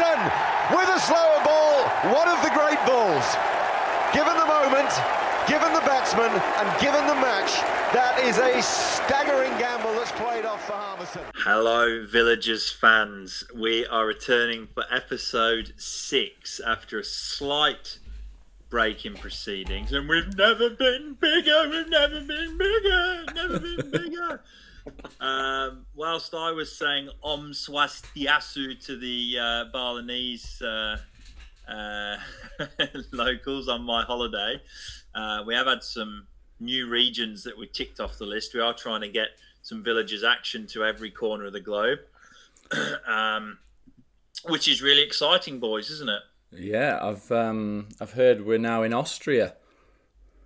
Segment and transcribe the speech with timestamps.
[0.00, 3.36] With a slower ball, one of the great balls.
[4.14, 4.88] Given the moment,
[5.46, 7.60] given the batsman, and given the match,
[7.92, 11.20] that is a staggering gamble that's played off for Harmison.
[11.34, 13.44] Hello, Villagers fans.
[13.54, 17.98] We are returning for episode six after a slight
[18.70, 21.68] break in proceedings, and we've never been bigger.
[21.68, 23.24] We've never been bigger.
[23.34, 24.40] Never been bigger.
[25.20, 30.96] um, whilst I was saying Om Swastiasu to the uh, Balinese uh,
[31.68, 32.16] uh,
[33.12, 34.60] locals on my holiday,
[35.14, 36.26] uh, we have had some
[36.58, 38.54] new regions that we ticked off the list.
[38.54, 39.28] We are trying to get
[39.62, 42.00] some villages action to every corner of the globe,
[43.06, 43.58] um,
[44.46, 46.22] which is really exciting, boys, isn't it?
[46.52, 49.54] Yeah, I've um, I've heard we're now in Austria.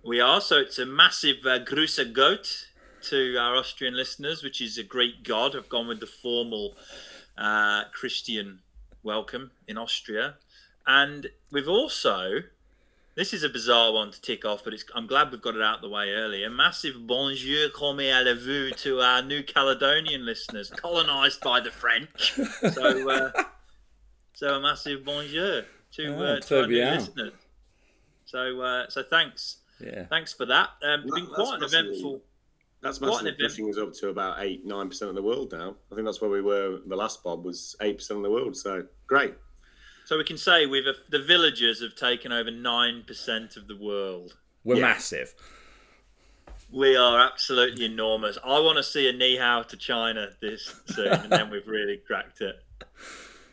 [0.03, 0.39] We are.
[0.39, 2.67] So it's a massive uh, Grüße Gott
[3.09, 5.55] to our Austrian listeners, which is a great God.
[5.55, 6.75] I've gone with the formal
[7.37, 8.59] uh, Christian
[9.03, 10.35] welcome in Austria.
[10.87, 12.41] And we've also,
[13.15, 15.81] this is a bizarre one to tick off, but I'm glad we've got it out
[15.81, 16.43] the way early.
[16.43, 22.33] A Massive bonjour, comme allez-vous to our New Caledonian listeners, colonised by the French.
[22.73, 23.31] So, uh,
[24.33, 26.95] so a massive bonjour to, Oh, uh, to our new bien.
[26.97, 27.33] listeners.
[28.25, 30.05] So, uh, so thanks, Yeah.
[30.07, 30.69] thanks for that.
[30.83, 32.21] Um, it's been quite an that's massively- eventful.
[32.85, 33.49] That's What an massively event.
[33.49, 35.75] pushing us up to about eight, nine percent of the world now.
[35.91, 36.79] I think that's where we were.
[36.85, 38.55] The last Bob was eight percent of the world.
[38.55, 39.33] So great.
[40.05, 44.37] So we can say we've the villagers have taken over nine percent of the world.
[44.63, 44.81] We're Yeah.
[44.83, 45.33] massive.
[46.71, 48.37] We are absolutely enormous.
[48.43, 51.97] I want to see a knee how to China this soon, and then we've really
[52.05, 52.55] cracked it.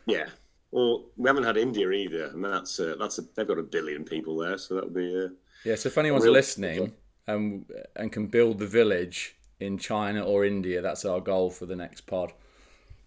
[0.05, 0.25] Yeah.
[0.71, 4.03] Well, we haven't had India either, and that's uh, that's a, they've got a billion
[4.03, 5.17] people there, so that would be.
[5.17, 5.29] Uh,
[5.63, 6.93] Yeah, so if anyone's Real- listening
[7.27, 11.75] and and can build the village in China or India, that's our goal for the
[11.75, 12.33] next pod.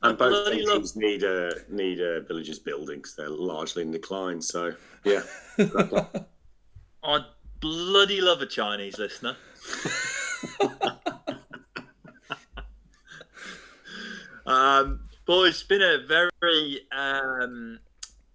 [0.03, 4.41] and both bloody love- need uh, need uh, villages building 'cause they're largely in decline.
[4.43, 5.23] So yeah,
[5.57, 6.27] crack on.
[7.03, 7.25] I
[7.61, 9.37] bloody love a Chinese listener.
[14.47, 17.79] um, boys, it's been a very, um,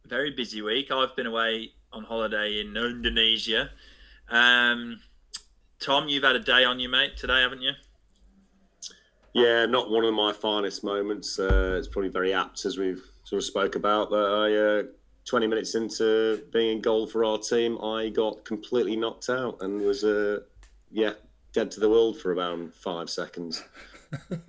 [0.06, 0.92] very busy week.
[0.92, 3.70] I've been away on holiday in Indonesia.
[4.30, 5.00] Um,
[5.82, 7.72] Tom, you've had a day on you, mate, today, haven't you?
[9.34, 11.40] yeah, not one of my finest moments.
[11.40, 14.16] Uh, it's probably very apt as we've sort of spoke about that.
[14.16, 14.84] I uh,
[15.26, 19.82] 20 minutes into being in goal for our team, I got completely knocked out and
[19.82, 20.40] was uh,
[20.92, 21.14] yeah
[21.54, 23.64] dead to the world for about five seconds.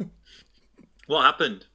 [1.07, 1.67] What happened?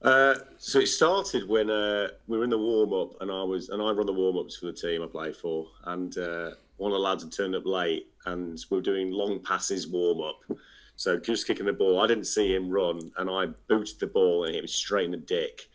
[0.00, 3.68] Uh, so it started when uh, we were in the warm up, and I was
[3.68, 6.90] and I run the warm ups for the team I play for, and uh, one
[6.90, 10.58] of the lads had turned up late, and we were doing long passes warm up.
[10.98, 14.44] So just kicking the ball, I didn't see him run, and I booted the ball
[14.44, 15.68] and it was straight in the dick.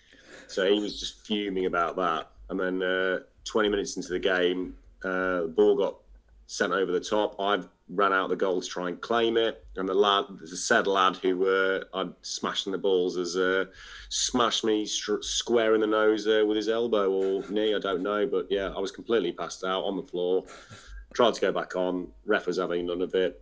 [0.48, 2.30] So he was just fuming about that.
[2.50, 5.96] And then uh, 20 minutes into the game, uh, the ball got
[6.48, 7.38] sent over the top.
[7.40, 10.88] I ran out the goal to try and claim it, and the lad, the said
[10.88, 13.66] lad who uh, I'd smashed in the balls, has uh,
[14.10, 17.74] smashed me str- square in the nose uh, with his elbow or knee.
[17.74, 20.44] I don't know, but yeah, I was completely passed out on the floor.
[21.14, 22.08] Tried to go back on.
[22.26, 23.42] Ref was having none of it,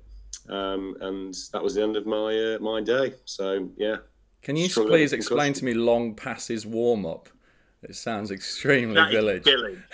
[0.49, 3.13] um, and that was the end of my uh, my day.
[3.25, 3.97] So yeah,
[4.41, 7.29] Can you please explain to me long passes warm up?
[7.83, 9.43] It sounds extremely That village.
[9.43, 9.77] Billy.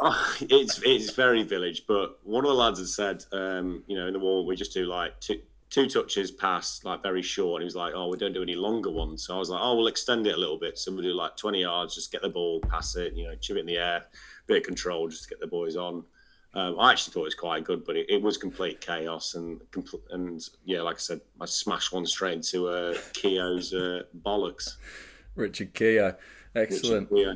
[0.00, 4.06] Oh, it's it's very village, but one of the lads had said, um, you know,
[4.06, 7.60] in the wall we just do like two two touches, pass, like very short.
[7.60, 9.26] And he was like, oh, we don't do any longer ones.
[9.26, 10.78] So I was like, oh, we'll extend it a little bit.
[10.78, 13.56] So we'll do like twenty yards, just get the ball, pass it, you know, chip
[13.56, 14.04] it in the air,
[14.46, 16.04] bit of control, just to get the boys on.
[16.54, 19.60] Um, I actually thought it was quite good, but it, it was complete chaos and
[19.72, 24.76] compl- and yeah, like I said, I smashed one straight into uh, Keogh's uh, bollocks.
[25.34, 26.14] Richard Keogh.
[26.52, 27.08] which- Excellent.
[27.12, 27.34] yeah.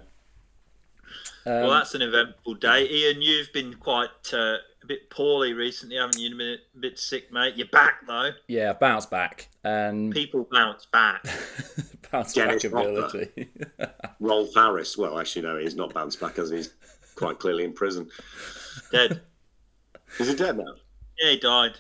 [1.47, 2.87] Um, well, that's an eventful day.
[2.89, 6.29] Ian, you've been quite uh, a bit poorly recently, haven't you?
[6.29, 7.55] You've been a bit sick, mate.
[7.57, 8.31] You're back though.
[8.49, 11.25] yeah, bounce back and People bounce back.
[12.13, 13.49] bounce Dennis back ability.
[14.21, 14.99] Rolf Harris.
[14.99, 16.75] Well, actually, no, he's not bounced back as he's
[17.19, 18.09] quite clearly in prison.
[18.93, 19.21] Dead.
[20.19, 20.75] Is he dead now?
[21.21, 21.73] Yeah, he died.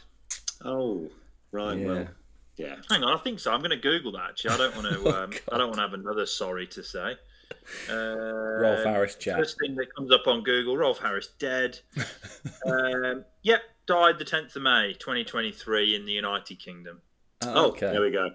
[0.64, 1.08] Oh,
[1.52, 1.79] right.
[1.79, 1.87] yeah.
[1.87, 2.08] Well,
[2.56, 2.76] yeah.
[2.90, 3.52] Hang on, I think so.
[3.52, 4.31] I'm going to Google that.
[4.31, 4.99] Actually, I don't want to.
[5.19, 7.17] Um, I don't want to have another sorry to say.
[7.88, 9.38] Uh, Rolf Harris chat.
[9.38, 11.79] First thing that comes up on Google: Rolf Harris dead.
[12.67, 17.00] um, yep, died the 10th of May, 2023, in the United Kingdom.
[17.43, 17.90] Oh, okay.
[17.90, 18.31] there we go.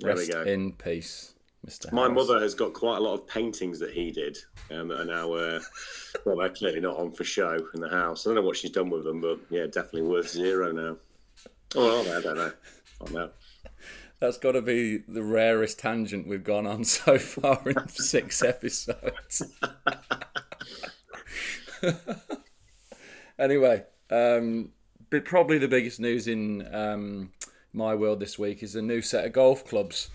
[0.00, 0.42] There Rest we go.
[0.42, 1.33] in peace,
[1.64, 1.90] Mr.
[1.92, 2.14] My Harris.
[2.14, 4.36] mother has got quite a lot of paintings that he did
[4.70, 5.60] um, that are now, uh,
[6.24, 8.26] well, they're clearly not on for show in the house.
[8.26, 10.96] I don't know what she's done with them, but yeah, definitely worth zero now.
[11.76, 12.16] Oh, are they?
[12.16, 12.52] I don't know.
[13.00, 13.30] I don't know.
[14.20, 19.42] That's got to be the rarest tangent we've gone on so far in six episodes.
[23.38, 24.70] anyway, um,
[25.10, 27.32] but probably the biggest news in um,
[27.72, 30.10] my world this week is a new set of golf clubs.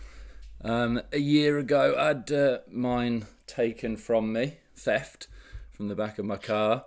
[0.62, 5.28] Um, a year ago, I had uh, mine taken from me, theft,
[5.72, 6.86] from the back of my car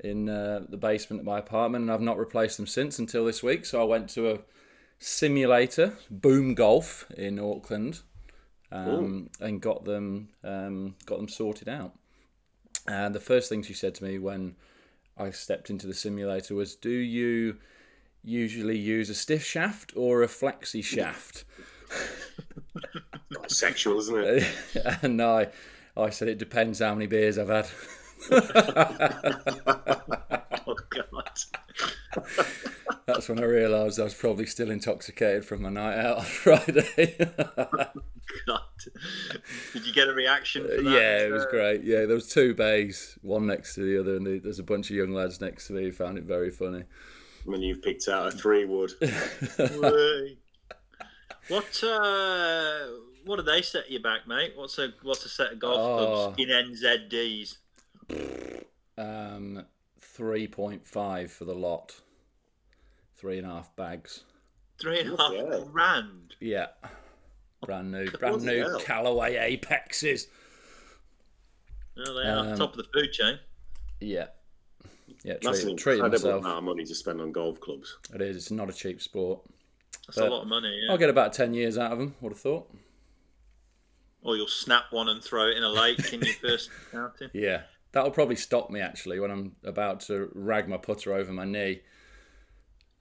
[0.00, 3.42] in uh, the basement of my apartment, and I've not replaced them since until this
[3.42, 3.64] week.
[3.64, 4.38] So I went to a
[4.98, 8.00] simulator, Boom Golf in Auckland,
[8.72, 11.92] um, and got them um, got them sorted out.
[12.86, 14.56] And the first thing she said to me when
[15.16, 17.58] I stepped into the simulator was, "Do you
[18.24, 21.44] usually use a stiff shaft or a flexi shaft?"
[23.48, 24.46] Sexual, isn't it?
[25.02, 25.48] and I,
[25.96, 27.66] I said it depends how many beers I've had.
[30.66, 31.28] Oh God.
[33.06, 37.16] That's when I realised I was probably still intoxicated from my night out on Friday.
[38.46, 38.60] God.
[39.74, 40.62] Did you get a reaction?
[40.62, 40.90] For that?
[40.90, 41.84] yeah, it was Uh, great.
[41.84, 44.96] Yeah, there was two bays, one next to the other, and there's a bunch of
[44.96, 46.84] young lads next to me who found it very funny.
[47.44, 48.92] When you've picked out a three wood.
[51.48, 52.86] What uh,
[53.24, 54.52] what do they set you back, mate?
[54.56, 56.34] What's a what's a set of golf Oh.
[56.34, 57.56] clubs in NZDs?
[58.96, 59.64] Um,
[60.00, 62.00] three point five for the lot,
[63.16, 64.24] three and a half bags.
[64.80, 65.64] Three and a half Yeah.
[65.72, 66.36] grand.
[66.40, 66.66] Yeah,
[67.62, 68.80] brand new, brand new hell.
[68.80, 70.28] Callaway Apexes.
[71.96, 73.38] Oh, they are Um, top of the food chain.
[74.00, 74.28] Yeah,
[75.22, 75.34] yeah.
[75.42, 76.40] That's an Treat, treating incredible myself.
[76.44, 77.96] amount of money to spend on golf clubs.
[78.12, 78.36] It is.
[78.36, 79.40] It's not a cheap sport.
[80.06, 80.80] That's a lot of money.
[80.84, 80.92] Yeah.
[80.92, 82.14] I'll get about ten years out of them.
[82.20, 82.70] Would have thought.
[84.24, 87.28] Or you'll snap one and throw it in a lake in your first outing.
[87.34, 87.62] Yeah,
[87.92, 91.82] that'll probably stop me actually when I'm about to rag my putter over my knee.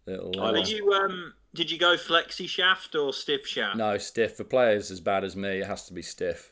[0.05, 1.33] It'll, I uh, Did you um?
[1.55, 3.77] Did you go flexi shaft or stiff shaft?
[3.77, 5.59] no stiff for players as bad as me.
[5.61, 6.51] It has to be stiff.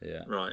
[0.00, 0.52] Yeah, Right.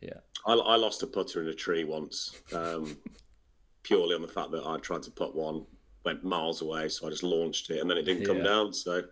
[0.00, 0.18] yeah.
[0.46, 2.96] I, I lost a putter in a tree once, um,
[3.82, 5.64] purely on the fact that I tried to put one,
[6.04, 8.44] went miles away, so I just launched it, and then it didn't come Yeah.
[8.44, 8.72] down.
[8.72, 9.02] So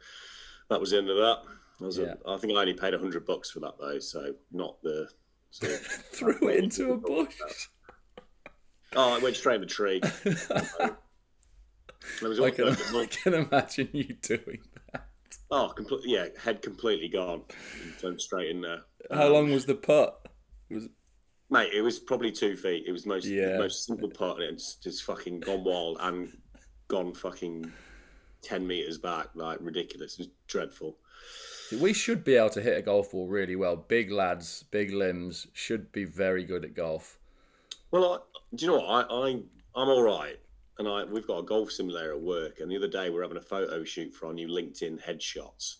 [0.68, 1.42] that was the end of that.
[1.80, 2.14] Yeah.
[2.24, 5.08] a, I think I only paid hundred bucks for that though, so not the.
[5.50, 5.66] So,
[6.12, 7.34] Threw it into a bush.
[8.94, 10.00] oh, it went straight in the tree.
[12.22, 14.60] I can, I can imagine you doing
[14.92, 15.06] that.
[15.50, 17.42] oh, completely, yeah, head completely gone,
[18.00, 18.82] turned straight in there.
[19.10, 20.28] How Um, long was the putt?
[20.70, 20.88] Was
[21.48, 22.84] Mate, it was probably two feet.
[22.88, 23.52] It was most Yeah.
[23.52, 26.36] the most simple putt, and it's just fucking gone wild and
[26.88, 27.72] gone fucking
[28.42, 30.14] ten meters back, like ridiculous.
[30.14, 30.98] It was dreadful.
[31.80, 33.76] We should be able to hit a golf ball really well.
[33.76, 37.18] Big lads, big limbs should be very good at golf.
[37.90, 38.18] Well, I,
[38.54, 39.10] do you know what?
[39.10, 39.28] I, I
[39.74, 40.38] I'm all right,
[40.78, 43.36] and I we've got a golf simulator at work, and the other day we're having
[43.36, 45.76] a photo shoot for our new LinkedIn headshots.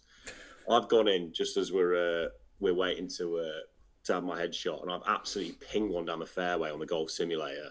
[0.71, 1.95] I've gone in just as we're
[2.25, 2.29] uh,
[2.61, 3.61] we're waiting to uh,
[4.05, 7.11] to have my headshot, and I've absolutely pinged one down the fairway on the golf
[7.11, 7.71] simulator.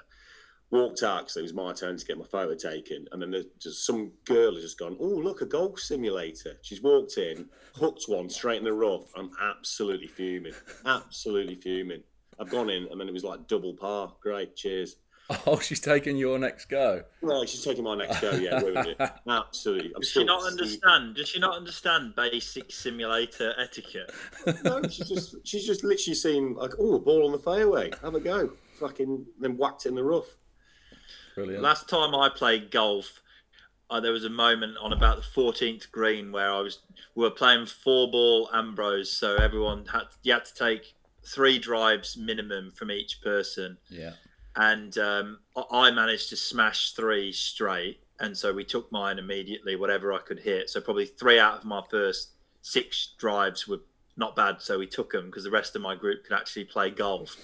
[0.72, 3.46] Walked out because it was my turn to get my photo taken, and then there's
[3.60, 8.06] just some girl has just gone, "Oh, look, a golf simulator." She's walked in, hooked
[8.08, 9.12] one straight in the rough.
[9.16, 10.54] I'm absolutely fuming,
[10.86, 12.02] absolutely fuming.
[12.40, 14.14] I've gone in, and then it was like double par.
[14.22, 14.98] Great, cheers.
[15.48, 17.04] Oh, she's taking your next go.
[17.24, 18.32] No, she's taking my next go.
[18.32, 18.98] Yeah, ruined it.
[19.28, 19.92] Absolutely.
[19.96, 21.16] I'm Does still, she not understand?
[21.16, 24.12] Does she not understand basic simulator etiquette?
[24.64, 27.92] No, she's just she's just literally seen like, oh, a ball on the fairway.
[28.04, 28.52] Have a go.
[28.80, 30.38] Fucking then whacked it in the rough.
[31.36, 31.62] Brilliant.
[31.62, 33.22] Last time I played golf,
[33.90, 36.80] uh, there was a moment on about the 14th green where I was
[37.14, 42.18] we were playing four ball Ambrose, so everyone had you had to take three drives
[42.18, 44.12] minimum from each person, yeah.
[44.56, 49.76] and um, I- I managed to smash three straight, and so we took mine immediately,
[49.76, 50.70] whatever I could hit.
[50.70, 52.30] So probably three out of my first
[52.62, 53.82] six drives were
[54.18, 56.90] not bad, so we took them because the rest of my group could actually play
[56.90, 57.36] golf,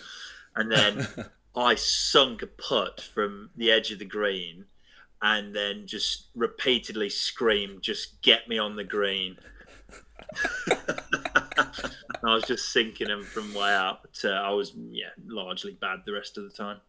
[0.55, 1.07] and then.
[1.55, 4.65] I sunk a putt from the edge of the green
[5.21, 9.37] and then just repeatedly screamed, just get me on the green.
[12.23, 14.19] I was just sinking them from way out.
[14.23, 16.79] Uh, I was, yeah, largely bad the rest of the time.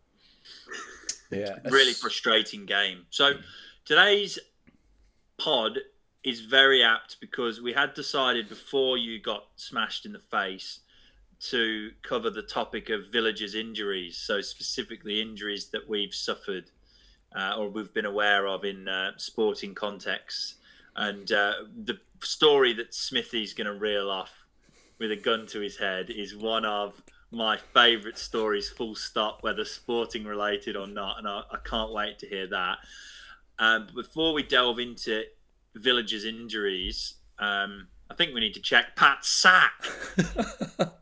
[1.30, 1.58] Yeah.
[1.64, 3.06] Really frustrating game.
[3.10, 3.34] So
[3.84, 4.38] today's
[5.38, 5.78] pod
[6.24, 10.80] is very apt because we had decided before you got smashed in the face
[11.50, 14.16] to cover the topic of villagers' injuries.
[14.16, 16.70] So specifically injuries that we've suffered
[17.34, 20.56] uh, or we've been aware of in uh, sporting contexts.
[20.94, 21.52] And uh,
[21.84, 24.32] the story that Smithy's going to reel off
[24.98, 29.64] with a gun to his head is one of my favourite stories, full stop, whether
[29.64, 31.18] sporting related or not.
[31.18, 32.78] And I, I can't wait to hear that.
[33.58, 35.24] Um, before we delve into
[35.74, 39.72] villagers' injuries, um, I think we need to check Pat's sack.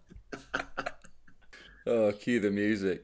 [1.87, 3.03] Oh, cue the music.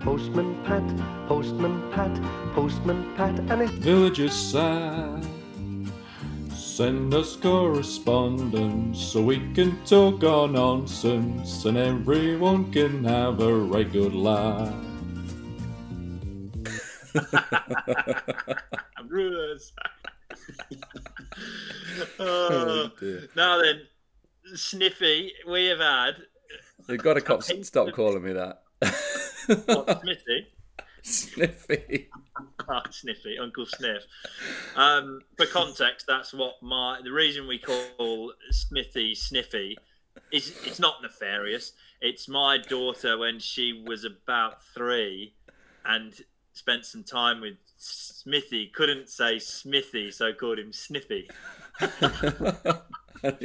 [0.00, 0.82] Postman Pat,
[1.28, 2.10] Postman Pat,
[2.54, 5.26] Postman Pat, and his Villagers sad.
[6.56, 13.92] Send us correspondence so we can talk our nonsense and everyone can have a right
[13.92, 14.74] good laugh.
[19.06, 19.74] Rulers.
[22.18, 23.82] oh, uh, now then,
[24.54, 26.14] Sniffy, we have had
[26.88, 28.62] You've got to cop, stop calling me that.
[29.66, 30.48] what, Smithy.
[31.02, 32.08] Sniffy.
[32.68, 34.04] Ah, Sniffy, Uncle Sniff.
[34.76, 39.76] Um, for context, that's what my the reason we call Smithy Sniffy
[40.30, 41.72] is it's not nefarious.
[42.00, 45.34] It's my daughter when she was about three
[45.84, 46.14] and
[46.52, 51.28] spent some time with Smithy, couldn't say Smithy, so called him Sniffy.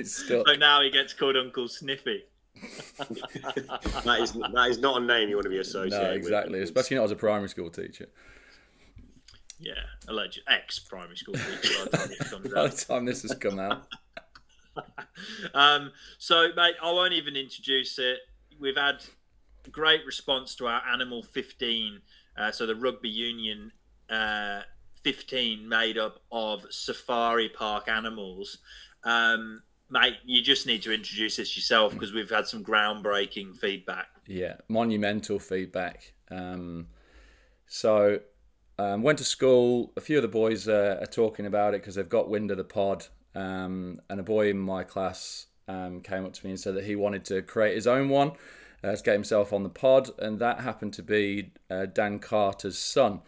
[0.03, 2.23] So now he gets called Uncle Sniffy.
[4.03, 6.17] that is that is not a name you want to be associated No, with.
[6.17, 6.61] exactly.
[6.61, 8.07] Especially not as a primary school teacher.
[9.59, 9.73] Yeah,
[10.07, 13.87] alleged ex primary school teacher by the time By the time this has come out.
[15.55, 18.19] Um, so, mate, I won't even introduce it.
[18.59, 19.03] We've had
[19.71, 22.01] great response to our Animal 15,
[22.37, 23.71] uh, so the rugby union
[24.11, 24.61] uh,
[25.03, 28.59] 15 made up of safari park animals.
[29.03, 34.07] Um, mate, you just need to introduce this yourself because we've had some groundbreaking feedback.
[34.25, 36.13] Yeah, monumental feedback.
[36.29, 36.87] Um,
[37.67, 38.19] so,
[38.79, 39.93] um, went to school.
[39.97, 42.57] A few of the boys uh, are talking about it because they've got wind of
[42.57, 43.05] the pod.
[43.35, 46.85] Um, and a boy in my class um, came up to me and said that
[46.85, 48.31] he wanted to create his own one
[48.83, 52.77] uh, to get himself on the pod, and that happened to be uh, Dan Carter's
[52.77, 53.21] son.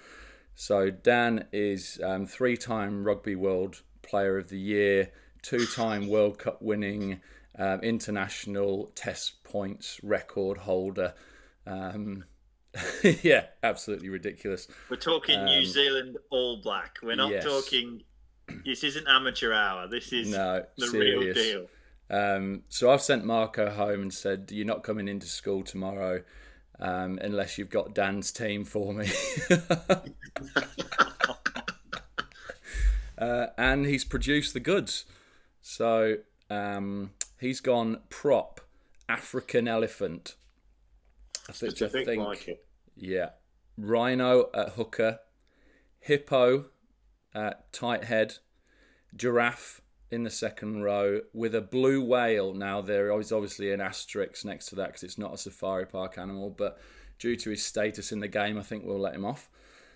[0.55, 7.21] So Dan is um, three-time Rugby World Player of the Year, two-time World Cup winning,
[7.57, 11.13] um, international Test points record holder.
[11.65, 12.25] Um,
[13.21, 14.67] yeah, absolutely ridiculous.
[14.89, 16.97] We're talking New Zealand All Black.
[17.01, 17.43] We're not Um, yes.
[17.43, 18.03] talking.
[18.65, 19.87] This isn't amateur hour.
[19.87, 21.35] This is No, the serious.
[21.37, 21.67] real deal.
[22.11, 26.23] Um, so I've sent Marco home and said, "You're not coming into school tomorrow
[26.79, 29.07] um, unless you've got Dan's team for me."
[33.17, 35.05] uh, and he's produced the goods.
[35.61, 36.17] So
[36.49, 38.61] um, he's gone prop
[39.07, 40.35] African elephant.
[41.47, 42.65] I think, Just I think, think like it.
[42.95, 43.29] yeah,
[43.77, 45.19] rhino at hooker,
[45.99, 46.65] hippo
[47.33, 48.35] at tight head,
[49.15, 52.53] giraffe in the second row with a blue whale.
[52.53, 56.17] Now there is obviously an asterisk next to that because it's not a safari park
[56.17, 56.79] animal, but
[57.17, 59.49] due to his status in the game, I think we'll let him off.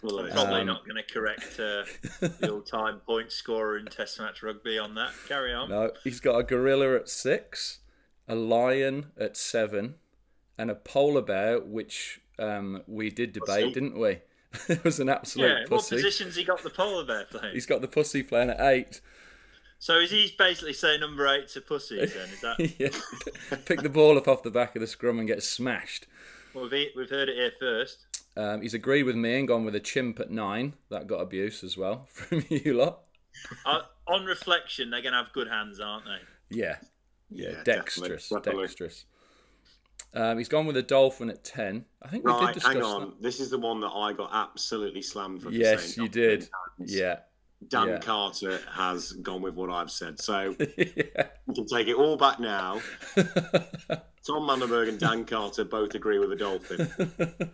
[0.03, 1.85] Well, uh, Probably Um, not going to correct uh,
[2.19, 5.13] the all-time point scorer in Test match rugby on that.
[5.27, 5.69] Carry on.
[5.69, 7.79] No, he's got a gorilla at six,
[8.27, 9.95] a lion at seven,
[10.57, 13.73] and a polar bear, which um, we did debate, Pussy.
[13.73, 14.19] didn't we?
[14.67, 15.59] it was an absolute yeah.
[15.61, 15.95] What pussy.
[15.95, 17.53] position's he got the polar bear playing?
[17.53, 19.01] He's got the pussy playing at eight.
[19.79, 21.97] So is he basically saying number eight's a pussy?
[21.97, 22.57] Then is that?
[22.79, 23.57] yeah.
[23.65, 26.07] Pick the ball up off the back of the scrum and get smashed.
[26.53, 28.05] Well, we've, we've heard it here first.
[28.35, 30.73] Um, he's agreed with me and gone with a chimp at nine.
[30.89, 33.01] That got abuse as well from you lot.
[33.65, 36.55] Uh, on reflection, they're going to have good hands, aren't they?
[36.57, 36.77] Yeah.
[37.29, 38.29] Yeah, Yeah, dexterous.
[38.29, 38.63] definitely, definitely.
[38.67, 39.05] Dexterous.
[40.15, 41.85] Um, he's gone with a dolphin at 10.
[42.01, 43.01] I think we did Right, discuss hang on.
[43.01, 43.21] that.
[43.21, 45.49] This is the one that I got absolutely slammed for.
[45.49, 46.39] for Yes, saying you did.
[46.77, 46.95] times.
[46.95, 47.19] Yeah.
[47.69, 47.97] Dan yeah.
[47.99, 50.19] Carter has gone with what I've said.
[50.19, 51.27] So yeah.
[51.47, 52.81] we can take it all back now.
[53.15, 57.51] Tom Manderberg and Dan Carter both agree with a dolphin.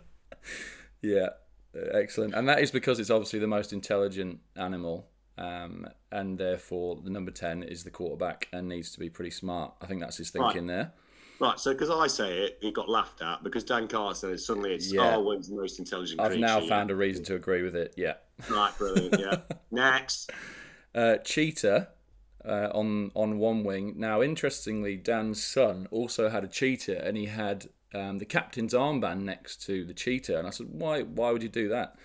[1.02, 1.28] Yeah,
[1.74, 2.34] uh, excellent.
[2.34, 5.08] And that is because it's obviously the most intelligent animal,
[5.38, 9.72] um, and therefore the number 10 is the quarterback and needs to be pretty smart.
[9.80, 10.92] I think that's his thinking there.
[11.38, 13.42] Right, so because I say it, it got laughed at.
[13.42, 15.16] Because Dan Carter said it, suddenly it's Yeah.
[15.16, 16.40] when's the most intelligent I've creature?
[16.46, 16.68] now Yeah.
[16.68, 17.94] found a reason to agree with it.
[17.96, 18.16] Yeah.
[18.50, 19.18] Right, brilliant.
[19.18, 19.36] Yeah.
[19.70, 20.30] Next.
[20.94, 21.88] Uh, cheetah
[22.44, 23.94] uh, on on one wing.
[23.96, 29.22] Now, interestingly, Dan's son also had a cheetah, and he had um, the captain's armband
[29.22, 30.38] next to the cheetah.
[30.38, 31.02] And I said, "Why?
[31.02, 31.96] Why would you do that?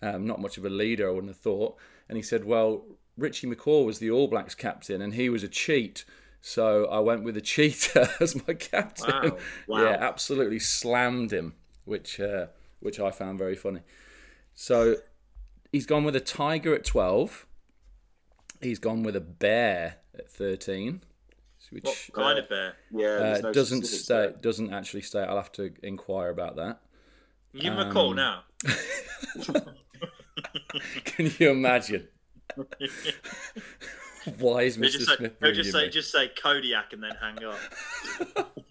[0.00, 1.76] Um, not much of a leader, I wouldn't have thought."
[2.08, 2.84] And he said, "Well,
[3.16, 6.04] Richie McCaw was the All Blacks captain, and he was a cheat."
[6.40, 9.30] So I went with the cheetah as my captain.
[9.30, 9.38] Wow.
[9.66, 9.82] Wow.
[9.82, 11.54] Yeah, absolutely slammed him,
[11.84, 12.46] which uh,
[12.80, 13.80] which I found very funny.
[14.54, 14.96] So
[15.72, 17.46] he's gone with a tiger at twelve.
[18.60, 21.02] He's gone with a bear at thirteen,
[21.70, 22.74] which What kind of bear?
[22.90, 23.36] Yeah.
[23.36, 24.14] uh, no doesn't stay.
[24.14, 24.30] there.
[24.32, 25.20] Doesn't actually stay.
[25.20, 26.80] I'll have to inquire about that.
[27.54, 28.42] Give him a call Um, now.
[31.04, 32.08] Can you imagine?
[34.38, 34.90] Why is He'll Mr.
[34.92, 35.90] just say, Smith he'll ringing just say, me?
[35.90, 38.52] just say Kodiak and then hang up.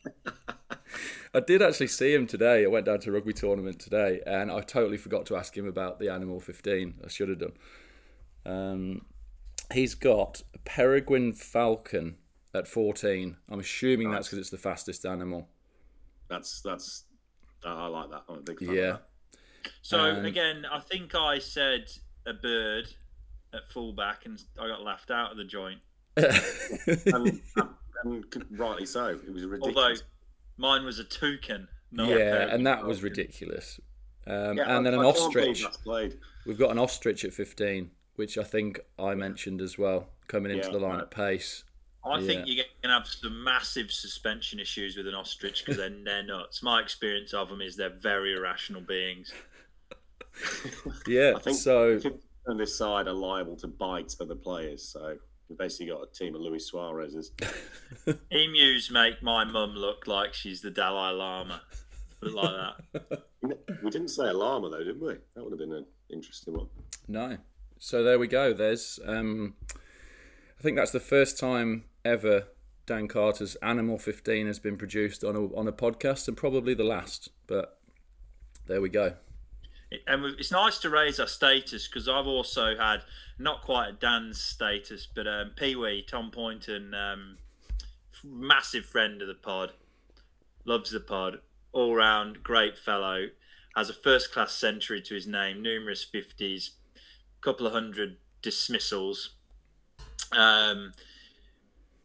[1.33, 2.63] I did actually see him today.
[2.63, 5.67] I went down to a rugby tournament today, and I totally forgot to ask him
[5.67, 6.95] about the Animal 15.
[7.03, 7.53] I should have done.
[8.45, 9.05] Um,
[9.73, 12.15] he's got a peregrine falcon
[12.53, 13.37] at 14.
[13.49, 15.47] I'm assuming that's because it's the fastest animal.
[16.29, 17.03] That's that's.
[17.65, 18.23] I I like that.
[18.29, 18.73] I'm a big fan.
[18.75, 18.89] Yeah.
[18.91, 18.99] Of
[19.81, 21.89] So Um, again, I think I said
[22.25, 22.87] a bird
[23.53, 25.79] at fullback, and I got laughed out of the joint.
[27.05, 27.41] And,
[28.03, 29.07] and, and rightly so.
[29.07, 29.75] It was ridiculous.
[29.75, 29.95] Although
[30.57, 31.67] mine was a toucan.
[31.91, 33.79] Not a yeah, and that was ridiculous.
[34.27, 35.65] Um, Yeah, and then I- an I ostrich.
[36.45, 40.67] We've got an ostrich at 15, which I think I mentioned as well, coming into
[40.67, 41.01] Yeah, the line right.
[41.01, 41.63] at pace.
[42.05, 45.89] I think you're going to have some massive suspension issues with an ostrich because they're,
[45.89, 46.63] they're nuts.
[46.63, 49.33] My experience of them is they're very irrational beings.
[51.07, 51.99] Yeah, I think so
[52.47, 54.83] on this side are liable to bite other players.
[54.83, 55.17] So
[55.49, 57.31] we've basically got a team of Luis Suarez's.
[58.31, 61.61] Emus make my mum look like she's the Dalai Lama.
[62.21, 62.51] Put it like
[63.09, 63.23] that.
[63.83, 65.13] We didn't say a llama though, did we?
[65.35, 66.67] That would have been an interesting one.
[67.07, 67.37] no.
[67.79, 68.53] So there we go.
[68.53, 69.53] There's, um,
[70.59, 72.47] I think that's the first time ever
[72.87, 76.83] Dan Carter's Animal 15 has been produced on a, on a podcast, and probably the
[76.83, 77.29] last.
[77.45, 77.77] But
[78.65, 79.13] there we go.
[80.07, 83.03] and it's nice to raise our status because I've also had
[83.37, 87.37] not quite a Dan's status, but um, Pee Wee, Tom Poynton, um,
[88.23, 89.73] massive friend of the pod,
[90.65, 91.39] loves the pod,
[91.73, 93.27] all round great fellow,
[93.75, 96.71] has a first class century to his name, numerous 50s,
[97.41, 99.35] couple of hundred dismissals.
[100.31, 100.93] Um,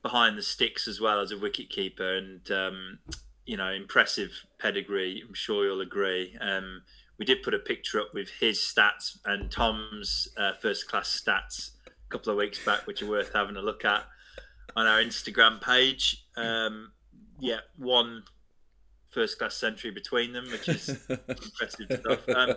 [0.02, 2.98] behind the sticks as well as a wicket keeper and um,
[3.46, 6.36] you know impressive pedigree i'm sure you'll agree.
[6.40, 6.82] Um,
[7.18, 11.70] we did put a picture up with his stats and tom's uh, first class stats
[11.86, 14.04] a couple of weeks back which are worth having a look at
[14.74, 16.24] on our instagram page.
[16.36, 16.92] Um,
[17.38, 18.24] yeah one
[19.10, 22.28] first class century between them which is impressive stuff.
[22.28, 22.54] Um,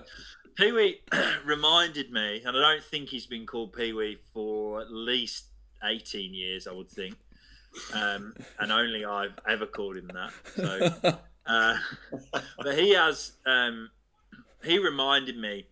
[0.55, 1.01] Pee-wee
[1.45, 5.45] reminded me, and I don't think he's been called Pee-wee for at least
[5.83, 7.15] 18 years, I would think.
[7.93, 10.31] Um, and only I've ever called him that.
[10.55, 11.77] So, uh,
[12.57, 13.89] but he has, um,
[14.63, 15.67] he reminded me,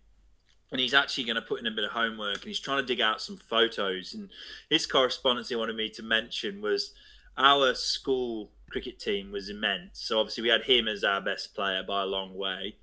[0.70, 2.86] and he's actually going to put in a bit of homework, and he's trying to
[2.86, 4.12] dig out some photos.
[4.12, 4.28] And
[4.68, 6.92] his correspondence he wanted me to mention was
[7.38, 10.00] our school cricket team was immense.
[10.00, 12.76] So obviously we had him as our best player by a long way.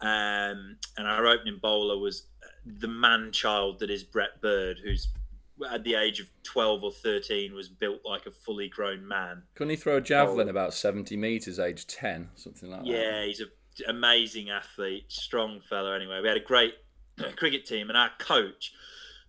[0.00, 2.26] Um, and our opening bowler was
[2.64, 5.08] the man child that is Brett Bird, who's
[5.70, 9.42] at the age of 12 or 13 was built like a fully grown man.
[9.54, 12.86] Couldn't he throw a javelin about 70 metres, age 10, something like that?
[12.86, 13.48] Yeah, he's an
[13.88, 15.94] amazing athlete, strong fella.
[15.94, 16.74] Anyway, we had a great
[17.36, 18.72] cricket team, and our coach,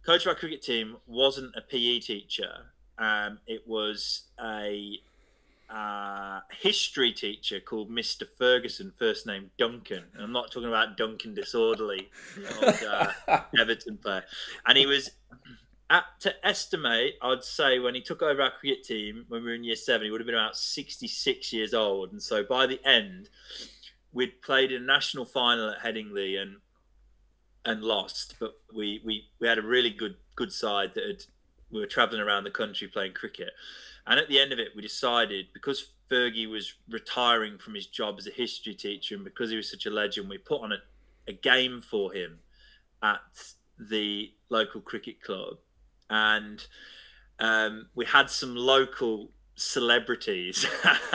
[0.06, 2.68] coach of our cricket team, wasn't a PE teacher.
[2.98, 5.00] Um, it was a
[5.72, 8.24] uh, history teacher called Mr.
[8.38, 10.04] Ferguson, first name Duncan.
[10.14, 14.24] And I'm not talking about Duncan Disorderly, the old uh, Everton player.
[14.66, 15.12] And he was,
[15.90, 19.56] at, to estimate, I'd say when he took over our cricket team when we were
[19.56, 22.12] in year seven, he would have been about 66 years old.
[22.12, 23.30] And so by the end,
[24.12, 26.58] we'd played in a national final at Headingley and
[27.64, 31.24] and lost, but we, we, we had a really good good side that had,
[31.70, 33.52] we were travelling around the country playing cricket.
[34.08, 38.16] And at the end of it, we decided because Fergie was retiring from his job
[38.18, 40.78] as a history teacher and because he was such a legend, we put on a,
[41.28, 42.40] a game for him
[43.02, 43.22] at
[43.80, 45.58] the local cricket club.
[46.10, 46.66] And
[47.40, 50.66] um, we had some local celebrities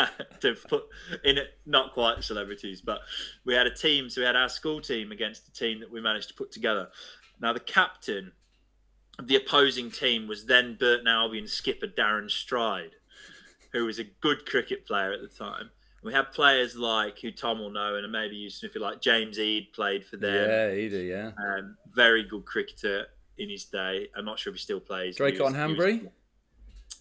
[0.41, 0.85] to put
[1.25, 3.01] in it, not quite celebrities, but
[3.45, 4.09] we had a team.
[4.09, 6.89] So we had our school team against the team that we managed to put together.
[7.41, 8.33] Now, the captain
[9.23, 12.93] the opposing team was then Burton Albion skipper Darren Stride,
[13.73, 15.71] who was a good cricket player at the time.
[16.03, 19.73] We had players like who Tom will know, and maybe you Sniffy, like James Ead
[19.73, 20.49] played for them.
[20.49, 21.31] Yeah, he do, yeah.
[21.39, 23.07] Um, very good cricketer
[23.39, 24.09] in his day.
[24.17, 25.17] I'm not sure if he still plays.
[25.19, 26.11] but he Drake on was- was- Hanbury?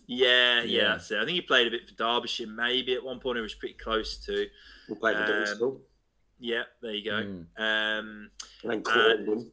[0.07, 0.87] Yeah, yeah, Yeah.
[0.89, 1.17] that's it.
[1.17, 3.37] I think he played a bit for Derbyshire, maybe at one point.
[3.37, 4.47] He was pretty close to.
[4.89, 5.81] We played for Um, Dunstable.
[6.39, 7.11] Yeah, there you go.
[7.23, 7.45] Mm.
[7.57, 8.31] Um,
[8.63, 9.47] And then Cornwall.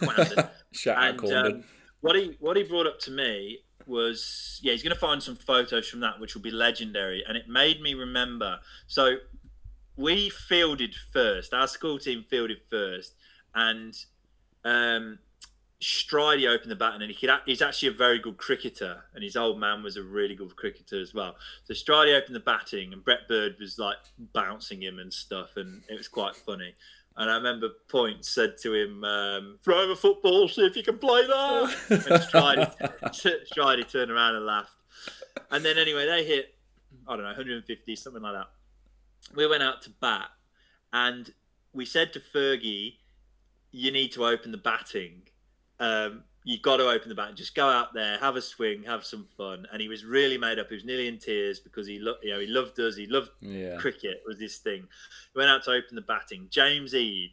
[0.72, 1.46] Shout out and Corndon.
[1.46, 1.64] um,
[2.00, 5.36] what he what he brought up to me was yeah he's going to find some
[5.36, 9.16] photos from that which will be legendary and it made me remember so
[9.96, 13.14] we fielded first our school team fielded first
[13.54, 13.94] and
[14.64, 15.18] um
[15.80, 19.36] Stridey opened the batting and he could, he's actually a very good cricketer and his
[19.36, 21.36] old man was a really good cricketer as well.
[21.64, 25.82] So Stridey opened the batting and Brett Bird was like bouncing him and stuff and
[25.88, 26.74] it was quite funny.
[27.18, 30.82] And I remember Point said to him, um, "Throw him a football, see if you
[30.82, 34.76] can play that." and Stridy, Stridy turned around and laughed.
[35.50, 36.56] And then anyway, they hit
[37.08, 38.48] I don't know 150, something like that.
[39.34, 40.28] We went out to bat,
[40.92, 41.32] and
[41.72, 42.96] we said to Fergie,
[43.70, 45.22] "You need to open the batting."
[45.78, 47.34] Um, you've got to open the bat.
[47.34, 49.66] Just go out there, have a swing, have some fun.
[49.72, 50.68] And he was really made up.
[50.68, 52.94] He was nearly in tears because he loved, you know, he loved us.
[52.94, 53.76] He loved Yeah.
[53.78, 54.86] cricket was his thing.
[55.32, 56.46] He went out to open the batting.
[56.48, 57.32] James Eade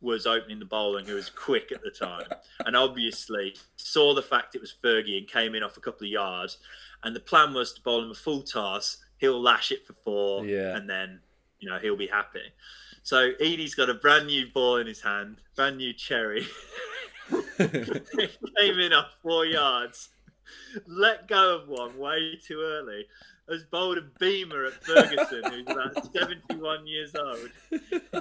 [0.00, 2.26] was opening the bowling, who was quick at the time,
[2.64, 6.10] and obviously saw the fact it was Fergie and came in off a couple of
[6.12, 6.58] yards.
[7.02, 8.98] And the plan was to bowl him a full toss.
[9.18, 10.76] He'll lash it for four, Yeah.
[10.76, 11.20] and then
[11.58, 12.52] you know he'll be happy.
[13.04, 16.46] So Edie's got a brand new ball in his hand, brand new cherry.
[17.58, 20.10] came in off four yards,
[20.86, 23.06] let go of one way too early,
[23.52, 27.50] As bowled a beamer at Ferguson, who's about 71 years old.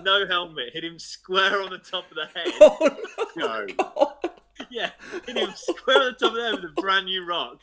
[0.04, 2.54] No helmet, hit him square on the top of the head.
[2.62, 2.98] oh
[3.36, 3.66] No.
[3.78, 4.14] no!
[4.70, 4.92] Yeah,
[5.26, 7.60] hit him square on the top of the head with a brand new rock.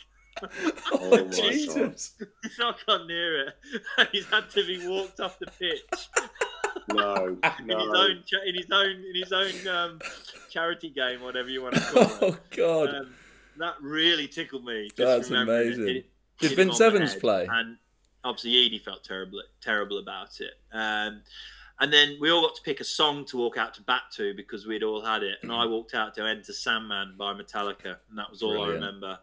[0.93, 2.15] Oh, my Jesus!
[2.43, 3.55] He's not gone near it.
[4.13, 5.83] He's had to be walked off the pitch
[6.93, 7.27] No.
[7.59, 9.99] in his own, cha- in his own, in his own um,
[10.51, 12.19] charity game, whatever you want to call it.
[12.23, 12.95] Oh God!
[12.95, 13.15] Um,
[13.59, 14.89] that really tickled me.
[14.97, 15.75] That's remembering it.
[15.75, 15.97] amazing.
[15.97, 17.47] It- Did Vince him on the Evans play?
[17.51, 17.77] And
[18.25, 20.53] obviously, Edie felt terrible, terrible about it.
[20.73, 21.23] Um,
[21.81, 24.35] and then we all got to pick a song to walk out to bat to
[24.35, 25.39] because we'd all had it.
[25.43, 28.83] And I walked out to Enter Sandman by Metallica, and that was all Brilliant.
[28.83, 29.19] I remember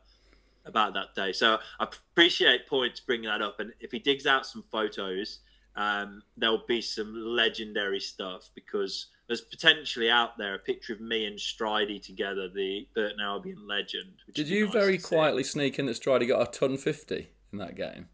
[0.65, 1.31] about that day.
[1.33, 3.59] So I appreciate Points bringing that up.
[3.59, 5.39] And if he digs out some photos,
[5.75, 11.25] um, there'll be some legendary stuff because there's potentially out there a picture of me
[11.25, 14.13] and Stridey together, the Burton Albion legend.
[14.27, 15.07] which Did you nice very to see.
[15.15, 18.07] quietly sneak in that Strider got a ton fifty in that game?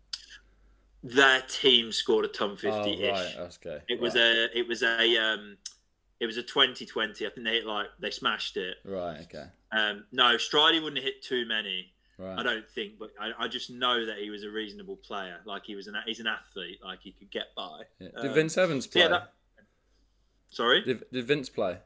[1.03, 3.11] Their team scored a ton Oh fifty ish.
[3.11, 3.79] right, okay.
[3.89, 5.57] It was a it was a um
[6.19, 7.25] it was a 2020.
[7.25, 8.77] I think they hit like they smashed it.
[8.85, 9.21] right.
[9.21, 11.90] Okay, Um no, Stridey wouldn't have hit too many.
[12.21, 12.39] Right.
[12.39, 15.37] I don't think, but I, I just know that he was a reasonable player.
[15.45, 16.79] Like he was an he's an athlete.
[16.83, 17.81] Like he could get by.
[17.99, 18.09] Yeah.
[18.21, 19.01] Did Um, Vince Evans play?
[19.01, 19.33] yeah, that-
[20.49, 20.81] Sorry.
[20.83, 21.77] did, did Vince play?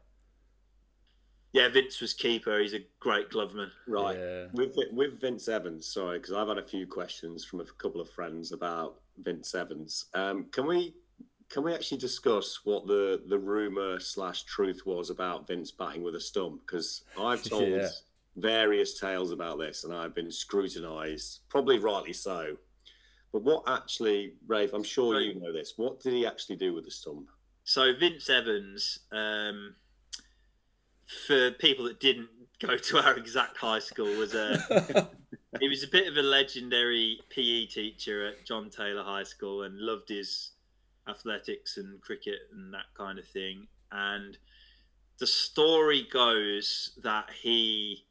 [1.53, 2.59] Yeah, Vince was keeper.
[2.59, 3.69] He's a great gloveman.
[3.87, 4.17] Right.
[4.17, 4.45] Yeah.
[4.53, 8.09] With with Vince Evans, sorry, because I've had a few questions from a couple of
[8.09, 10.05] friends about Vince Evans.
[10.13, 10.95] Um, can we
[11.49, 16.15] can we actually discuss what the the rumor slash truth was about Vince batting with
[16.15, 16.59] a stump?
[16.67, 17.87] Because I've told Yeah.
[18.35, 22.57] Various tales about this, and I've been scrutinised, probably rightly so.
[23.31, 24.73] But what actually, Rafe?
[24.73, 25.73] I'm sure you know this.
[25.75, 27.29] What did he actually do with the stump?
[27.63, 29.75] So Vince Evans, um,
[31.27, 35.09] for people that didn't go to our exact high school, was a
[35.59, 39.79] he was a bit of a legendary PE teacher at John Taylor High School and
[39.79, 40.51] loved his
[41.07, 43.67] athletics and cricket and that kind of thing.
[43.91, 44.37] And
[45.19, 48.04] the story goes that he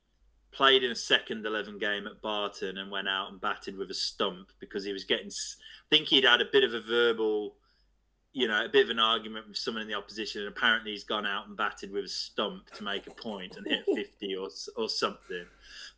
[0.55, 3.95] played in a second 11 game at Barton and went out and batted with a
[3.95, 7.57] stump because he was getting, I think he'd had a bit of a verbal,
[8.33, 10.41] you know, a bit of an argument with someone in the opposition.
[10.43, 13.67] And apparently he's gone out and batted with a stump to make a point and
[13.67, 15.45] hit 50 or, or something.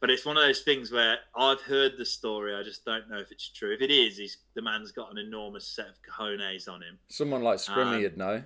[0.00, 2.54] But it's one of those things where I've heard the story.
[2.54, 3.72] I just don't know if it's true.
[3.72, 6.98] If it is, he's, the man's got an enormous set of cojones on him.
[7.08, 8.42] Someone like Scrimmy Um, would know.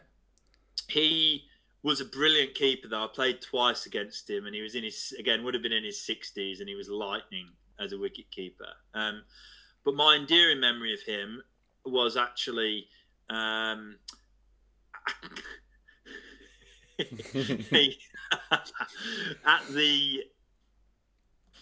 [0.89, 1.45] He
[1.83, 3.05] was a brilliant keeper, though.
[3.05, 5.85] I played twice against him, and he was in his again would have been in
[5.85, 8.69] his sixties, and he was lightning as a wicket keeper.
[8.95, 9.23] Um,
[9.85, 11.43] but my endearing memory of him
[11.85, 12.87] was actually
[13.31, 13.97] um,
[19.47, 20.23] at the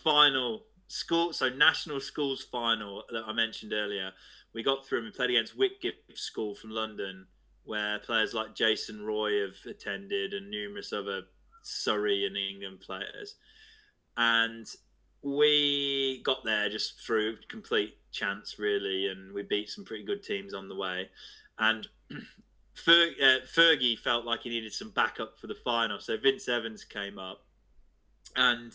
[0.02, 4.12] final school, so national schools final that I mentioned earlier.
[4.54, 7.26] We got through and we played against Whitgift School from London,
[7.68, 11.24] where players like Jason Roy have attended and numerous other
[11.60, 13.34] Surrey and England players.
[14.16, 14.66] And
[15.20, 20.54] we got there just through complete chance, really, and we beat some pretty good teams
[20.54, 21.10] on the way.
[21.58, 21.86] And
[22.74, 26.84] Fer- uh, Fergie felt like he needed some backup for the final, so Vince Evans
[26.84, 27.44] came up,
[28.34, 28.74] and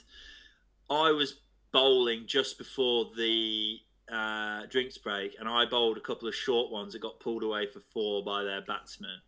[0.88, 1.40] I was
[1.72, 3.80] bowling just before the
[4.14, 7.68] uh, drinks break, and I bowled a couple of short ones that got pulled away
[7.68, 9.22] for four by their batsman.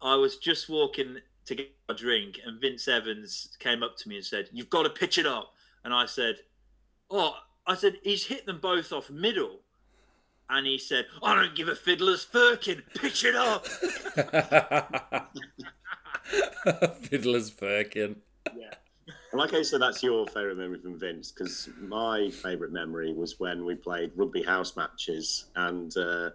[0.00, 4.16] I was just walking to get a drink, and Vince Evans came up to me
[4.16, 6.36] and said, "You've got to pitch it up." And I said,
[7.10, 9.60] "Oh," I said, "He's hit them both off middle."
[10.50, 12.82] And he said, "I don't give a fiddler's firkin.
[12.94, 13.66] Pitch it up."
[17.02, 18.22] Fiddler's Firkin.
[18.46, 18.70] And
[19.32, 23.64] like I said, that's your favourite memory from Vince, because my favourite memory was when
[23.64, 26.30] we played rugby house matches, and uh,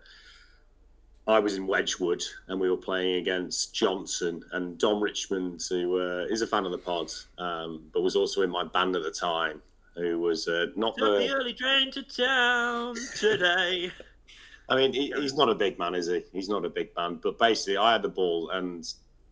[1.28, 6.26] I was in Wedgwood and we were playing against Johnson and Dom Richmond, who uh,
[6.30, 9.12] is a fan of the pod, um, but was also in my band at the
[9.12, 9.62] time,
[9.96, 11.34] who was uh, not Took the the.
[11.34, 13.92] early train to town today.
[14.70, 16.24] I mean, he, he's not a big man, is he?
[16.32, 18.86] He's not a big man, but basically, I had the ball and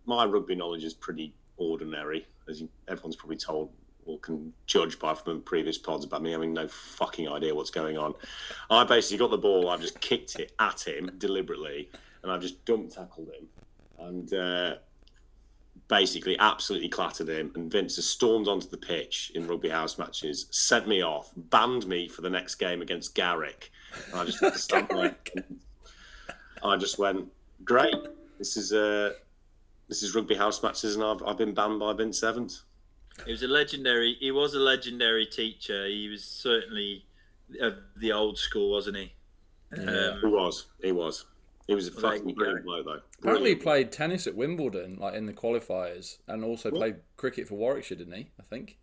[0.06, 3.72] my rugby knowledge is pretty ordinary, as you, everyone's probably told
[4.06, 7.98] or can judge by from previous pods about me having no fucking idea what's going
[7.98, 8.14] on.
[8.70, 11.90] I basically got the ball, I've just kicked it at him deliberately,
[12.24, 13.48] and I've just dump tackled him,
[14.00, 14.76] and uh,
[15.88, 17.52] basically absolutely clattered him.
[17.56, 21.86] And Vince has stormed onto the pitch in rugby house matches, sent me off, banned
[21.86, 23.72] me for the next game against Garrick.
[24.12, 25.16] And I just had to stand there.
[26.64, 27.28] I just went,
[27.66, 27.96] great.
[28.38, 29.14] This is uh,
[29.92, 32.64] this is rugby house matches, and I've, I've been banned by Vince Evans.
[33.26, 34.16] He was a legendary.
[34.22, 35.86] He was a legendary teacher.
[35.86, 37.04] He was certainly
[37.60, 39.12] of the old school, wasn't he?
[39.76, 40.68] He Um, was.
[40.82, 41.26] He was.
[41.68, 42.82] He was a Well, fucking you brilliant go.
[42.82, 43.02] bloke, though.
[43.20, 46.80] Apparently, he played tennis at Wimbledon, like in the qualifiers, and also What?
[46.80, 48.32] played cricket for Warwickshire, didn't he?
[48.40, 48.78] I think.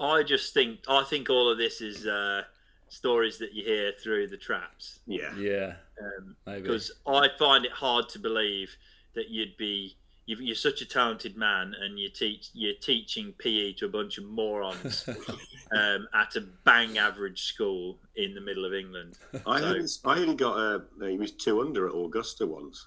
[0.00, 0.80] I just think.
[0.88, 2.42] I think all of this is uh,
[2.88, 4.98] stories that you hear through the traps.
[5.06, 5.32] Yeah.
[5.38, 6.62] Yeah, Um, maybe.
[6.62, 8.76] because I find it hard to believe
[9.14, 13.72] that you'd be you- you're such a talented man and you teach you're teaching PE
[13.74, 15.06] to a bunch of morons
[15.72, 19.18] um, at a bang average school in the middle of England.
[19.46, 20.82] I, So- only, I only got a.
[21.08, 22.86] He was two under at Augusta once.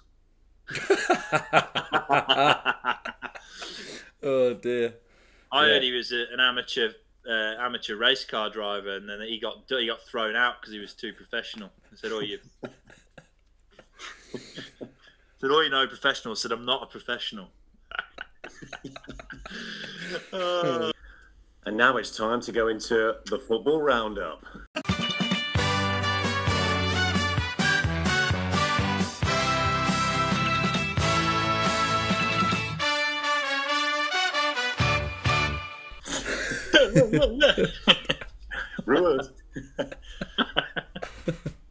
[4.22, 4.94] oh dear.
[5.50, 5.72] I Yeah.
[5.74, 6.90] heard he was a, an amateur
[7.28, 10.78] uh, amateur race car driver, and then he got he got thrown out because he
[10.80, 11.70] was too professional.
[11.92, 12.38] I said, "Oh, you."
[15.40, 17.50] Said, all you know, professional." I said, "I'm not a professional."
[20.32, 20.92] Uh,
[21.66, 24.42] And now it's time to go into the football roundup.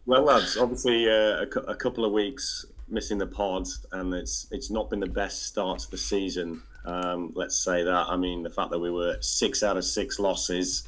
[0.05, 4.47] Well, lads, obviously uh, a, cou- a couple of weeks missing the pod, and it's
[4.51, 6.61] it's not been the best start to the season.
[6.85, 8.07] Um, let's say that.
[8.07, 10.87] I mean, the fact that we were six out of six losses,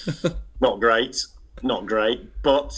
[0.60, 1.24] not great,
[1.62, 2.42] not great.
[2.42, 2.74] But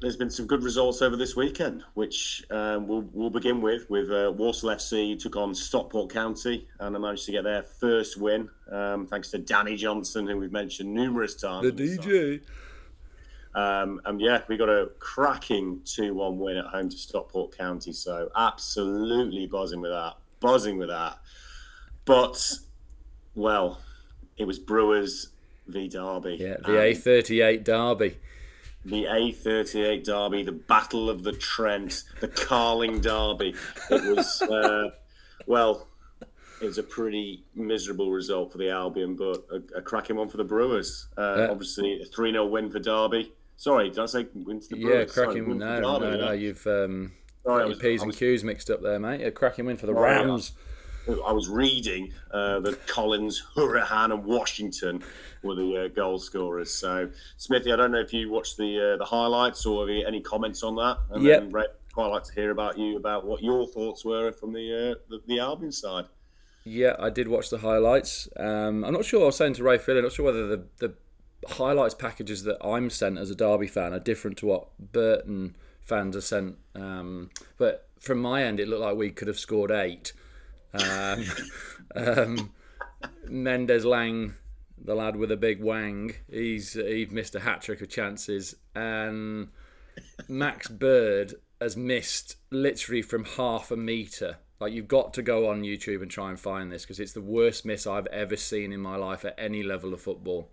[0.00, 3.88] there's been some good results over this weekend, which um, we'll, we'll begin with.
[3.90, 8.16] With uh, Walsall FC took on Stockport County, and they managed to get their first
[8.16, 11.64] win, um, thanks to Danny Johnson, who we've mentioned numerous times.
[11.64, 12.04] The on this side.
[12.04, 12.40] DJ.
[13.54, 17.92] Um, and yeah, we got a cracking 2 1 win at home to Stockport County.
[17.92, 20.14] So absolutely buzzing with that.
[20.40, 21.18] Buzzing with that.
[22.04, 22.58] But,
[23.34, 23.80] well,
[24.36, 25.28] it was Brewers
[25.66, 26.36] v Derby.
[26.40, 28.16] Yeah, the A38 Derby.
[28.84, 33.54] the A38 Derby, the Battle of the Trent, the Carling Derby.
[33.90, 34.90] It was, uh,
[35.46, 35.88] well,
[36.62, 40.36] it was a pretty miserable result for the Albion, but a, a cracking one for
[40.36, 41.08] the Brewers.
[41.16, 41.48] Uh.
[41.50, 43.32] Obviously, a 3 0 win for Derby.
[43.60, 45.12] Sorry, did I say win for the Yeah, Brewers?
[45.12, 45.46] Cracking.
[45.46, 46.32] win for No, Derby, no, no.
[46.32, 47.12] You've um,
[47.44, 49.20] Sorry, I got your was- P's I and Q's mixed up there, mate.
[49.22, 50.52] A cracking win for the Sorry, Rams.
[51.26, 55.02] I was reading uh, that Collins, Hourihane, and Washington
[55.42, 56.74] were the uh, goal scorers.
[56.74, 60.62] So, Smithy, I don't know if you watched the uh, the highlights or any comments
[60.62, 60.96] on that.
[61.10, 61.40] And Yep.
[61.40, 64.92] then, Ray, quite like to hear about you about what your thoughts were from the
[64.92, 66.06] uh, the, the Albion side.
[66.64, 68.26] Yeah, I did watch the highlights.
[68.38, 69.22] Um, I'm not sure.
[69.22, 70.94] I was saying to Ray Phil, I'm not sure whether the, the
[71.48, 76.16] highlights packages that I'm sent as a Derby fan are different to what Burton fans
[76.16, 76.56] are sent.
[76.74, 80.12] Um, but from my end, it looked like we could have scored eight.
[80.74, 81.24] Um,
[81.96, 82.52] um,
[83.28, 84.34] Mendez-Laing,
[84.82, 89.48] the lad with a big wang, he's he's missed a hat trick of chances, and
[90.28, 94.38] Max Bird has missed literally from half a meter.
[94.60, 97.20] Like you've got to go on YouTube and try and find this because it's the
[97.20, 100.50] worst miss I've ever seen in my life at any level of football.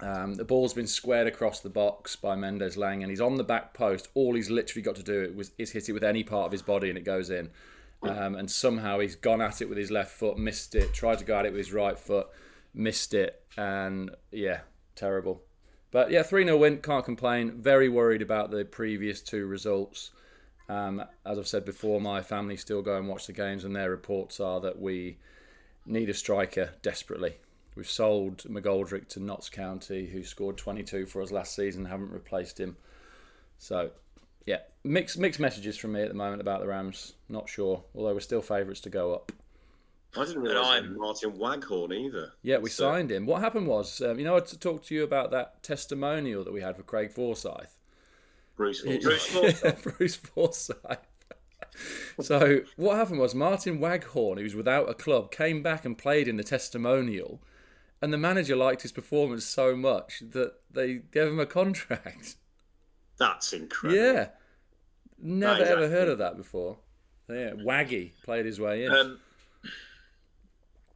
[0.00, 3.74] Um, the ball's been squared across the box by Mendez-Laing, and he's on the back
[3.74, 4.08] post.
[4.14, 6.62] All he's literally got to do was is hit it with any part of his
[6.62, 7.50] body, and it goes in.
[8.02, 10.94] Um, and somehow he's gone at it with his left foot, missed it.
[10.94, 12.28] Tried to go at it with his right foot,
[12.72, 14.60] missed it, and yeah,
[14.94, 15.42] terrible.
[15.90, 17.60] But yeah, 3 0 win, can't complain.
[17.60, 20.10] Very worried about the previous two results.
[20.68, 23.90] Um, as I've said before, my family still go and watch the games, and their
[23.90, 25.18] reports are that we
[25.86, 27.36] need a striker desperately.
[27.78, 32.58] We've sold McGoldrick to Notts County, who scored 22 for us last season, haven't replaced
[32.58, 32.76] him.
[33.58, 33.92] So,
[34.46, 37.12] yeah, mixed mixed messages from me at the moment about the Rams.
[37.28, 39.30] Not sure, although we're still favourites to go up.
[40.16, 42.32] I didn't But realise I'm- Martin Waghorn either.
[42.42, 43.26] Yeah, we So- signed him.
[43.26, 46.60] What happened was, um, you know, to talk to you about that testimonial that we
[46.62, 47.78] had for Craig Forsyth.
[48.56, 49.02] Bruce Forsyth.
[49.04, 49.82] Bruce Forsyth.
[49.98, 50.98] Bruce Forsyth.
[52.20, 56.26] so what happened was Martin Waghorn, who was without a club, came back and played
[56.26, 57.40] in the testimonial,
[58.00, 62.36] and the manager liked his performance so much that they gave him a contract.
[63.18, 64.02] That's incredible.
[64.02, 64.28] Yeah,
[65.20, 66.78] never ever heard of that before.
[67.28, 68.92] Yeah, Waggy played his way in.
[68.92, 69.20] Um,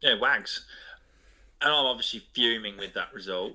[0.00, 0.64] yeah, Wags.
[1.60, 3.52] And I'm obviously fuming with that result.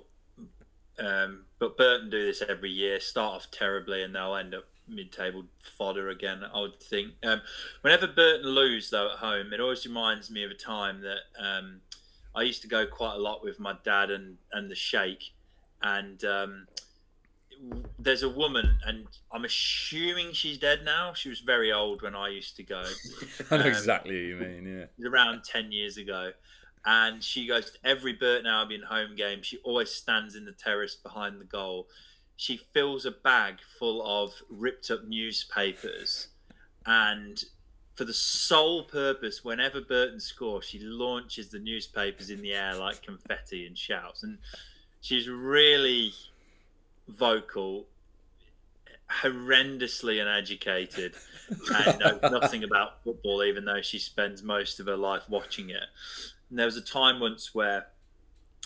[1.00, 5.44] Um, but Burton do this every year, start off terribly, and they'll end up mid-table
[5.78, 6.44] fodder again.
[6.54, 7.14] I would think.
[7.24, 7.42] Um,
[7.82, 11.82] whenever Burton lose though at home, it always reminds me of a time that um,
[12.38, 15.32] I used to go quite a lot with my dad and and the Sheikh,
[15.82, 16.68] and um,
[17.98, 21.14] there's a woman, and I'm assuming she's dead now.
[21.14, 22.84] She was very old when I used to go.
[23.52, 24.88] I know um, exactly what you mean.
[25.00, 25.10] Yeah.
[25.10, 26.32] Around 10 years ago.
[26.86, 29.42] And she goes to every Burton Albion home game.
[29.42, 31.88] She always stands in the terrace behind the goal.
[32.38, 36.28] She fills a bag full of ripped up newspapers.
[36.86, 37.44] And
[37.98, 43.02] for the sole purpose, whenever Burton scores, she launches the newspapers in the air like
[43.02, 44.22] confetti and shouts.
[44.22, 44.38] And
[45.02, 46.14] she's really
[47.08, 47.88] vocal,
[49.10, 51.16] horrendously uneducated,
[51.74, 55.86] and knows nothing about football, even though she spends most of her life watching it.
[56.52, 57.88] And there was a time once where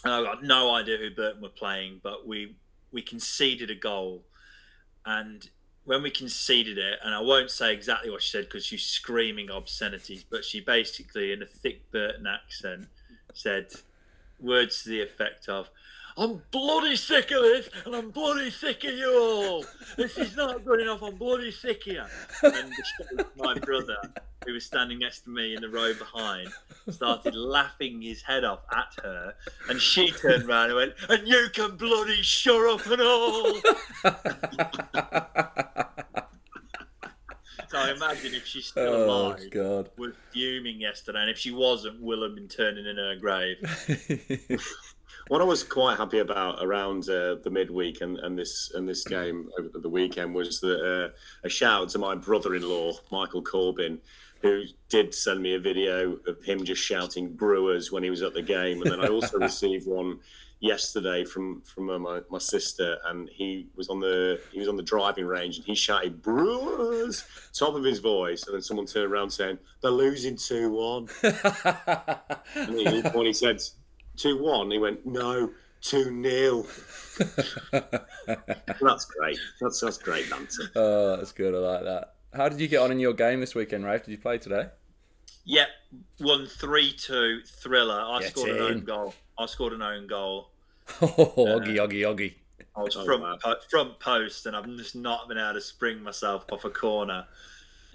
[0.03, 2.57] I got no idea who Burton were playing, but we
[2.91, 4.25] we conceded a goal,
[5.05, 5.49] and
[5.83, 9.49] when we conceded it, and I won't say exactly what she said because she's screaming
[9.49, 12.87] obscenities, but she basically, in a thick Burton accent,
[13.33, 13.67] said
[14.39, 15.69] words to the effect of,
[16.21, 19.65] I'm bloody sick of this, and I'm bloody sick of you all.
[19.97, 21.01] This is not good enough.
[21.01, 22.03] I'm bloody sick of you.
[22.43, 22.71] And
[23.35, 23.97] my brother,
[24.45, 26.49] who was standing next to me in the row behind,
[26.91, 29.33] started laughing his head off at her,
[29.67, 33.59] and she turned around and went, "And you can bloody shut up and all."
[37.69, 39.89] So I imagine if she's still oh alive, God.
[39.97, 43.57] was fuming yesterday, and if she wasn't, will have been turning in her grave.
[45.31, 49.05] What I was quite happy about around uh, the midweek and, and this and this
[49.05, 51.09] game over the weekend was that uh,
[51.45, 54.01] a shout out to my brother-in-law Michael Corbin,
[54.41, 58.33] who did send me a video of him just shouting Brewers when he was at
[58.33, 60.19] the game, and then I also received one
[60.59, 64.75] yesterday from from uh, my, my sister, and he was on the he was on
[64.75, 69.09] the driving range and he shouted Brewers top of his voice, and then someone turned
[69.09, 71.07] around saying they're losing two one.
[72.53, 73.61] And he, when he said
[74.21, 75.49] two one, he went no
[75.81, 76.65] two nil.
[77.71, 79.39] that's great.
[79.59, 80.69] That's that's great banter.
[80.75, 81.53] oh, that's good.
[81.53, 82.13] I like that.
[82.33, 84.05] How did you get on in your game this weekend, Rafe?
[84.05, 84.67] Did you play today?
[85.45, 85.67] Yep,
[86.19, 87.99] won three two thriller.
[88.05, 89.13] I Get scored an own goal.
[89.37, 90.49] I scored an own goal.
[91.01, 92.33] Oh, uh, Oggy, Oggy, Oggy.
[92.75, 93.37] I was Oh, front wow.
[93.41, 97.25] po- front post, and I've just not been able to spring myself off a corner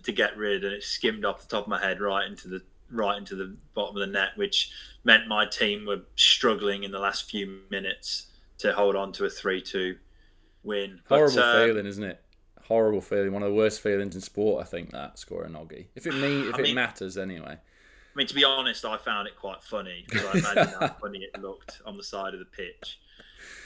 [0.03, 2.62] to get rid, and it skimmed off the top of my head right into the
[2.90, 4.70] right into the bottom of the net, which
[5.05, 8.27] meant my team were struggling in the last few minutes
[8.59, 9.96] to hold on to a three two
[10.62, 11.01] win.
[11.09, 12.22] But, Horrible uh, feeling, isn't it?
[12.64, 13.33] Horrible feeling.
[13.33, 14.90] One of the worst feelings in sport, I think.
[14.90, 15.87] That scoring Oggy.
[15.94, 17.57] If it me, if I it mean- matters anyway.
[17.59, 21.18] I mean, to be honest, I found it quite funny because I imagine how funny
[21.18, 22.99] it looked on the side of the pitch.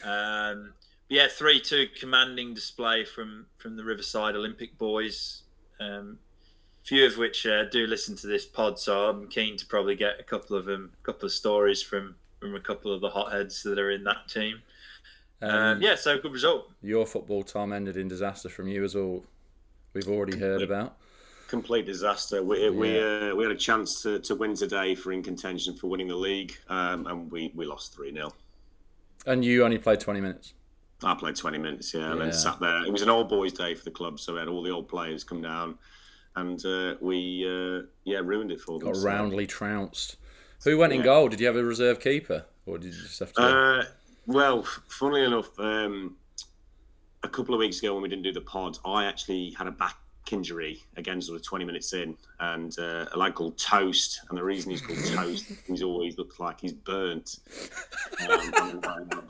[0.03, 0.73] Um,
[1.09, 5.43] but yeah, three-two commanding display from from the Riverside Olympic boys.
[5.79, 6.19] Um,
[6.85, 10.19] few of which uh, do listen to this pod, so I'm keen to probably get
[10.19, 13.63] a couple of them, a couple of stories from from a couple of the hotheads
[13.65, 14.63] that are in that team.
[15.43, 16.71] Um, Um, yeah, so good result.
[16.83, 19.25] Your football time ended in disaster from you, as all
[19.93, 20.97] we've already heard about.
[21.49, 22.43] Complete disaster.
[22.43, 25.89] We we uh, we had a chance to, to win today for in contention for
[25.89, 28.33] winning the league, um, and we, we lost three 0
[29.27, 30.55] And you only played 20 minutes.
[31.03, 32.25] I played twenty minutes, yeah, and Yeah.
[32.27, 32.85] then sat there.
[32.85, 34.87] It was an old boys' day for the club, so we had all the old
[34.87, 35.79] players come down,
[36.37, 38.89] and uh, we uh, yeah ruined it for them.
[38.89, 40.17] Got so- roundly trounced.
[40.65, 41.29] Who went in goal?
[41.29, 43.43] Did you have a reserve keeper, or did you just have to?
[43.43, 43.85] Uh,
[44.27, 46.17] well, funnily enough, um,
[47.23, 49.71] a couple of weeks ago when we didn't do the pod, I actually had a
[49.71, 49.97] back
[50.33, 54.21] injury again, sort of 20 minutes in, and uh, a lad called Toast.
[54.29, 57.39] And the reason he's called Toast, he's always looked like he's burnt.
[58.21, 59.11] Um,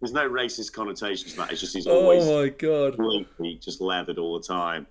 [0.00, 1.52] there's no racist connotations to that.
[1.52, 2.96] It's just he's always oh my god!
[2.96, 4.86] completely just leathered all the time.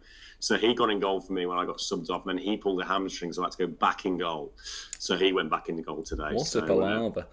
[0.45, 2.55] So he got in goal for me when I got subbed off, and then he
[2.55, 4.53] pulled a hamstring, so I had to go back in goal.
[4.99, 6.33] So he went back in the goal today.
[6.33, 7.23] What so, a uh,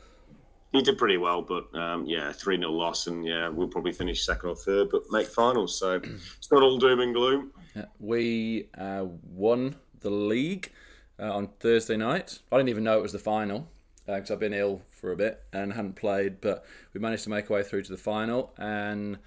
[0.73, 4.25] he did pretty well, but um, yeah, 3 0 loss, and yeah, we'll probably finish
[4.25, 5.79] second or third, but make finals.
[5.79, 6.01] So
[6.39, 7.51] it's not all doom and gloom.
[7.99, 10.73] We uh, won the league
[11.21, 12.39] uh, on Thursday night.
[12.51, 13.69] I didn't even know it was the final
[14.07, 17.51] because I've been ill for a bit and hadn't played, but we managed to make
[17.51, 18.55] our way through to the final.
[18.57, 19.19] And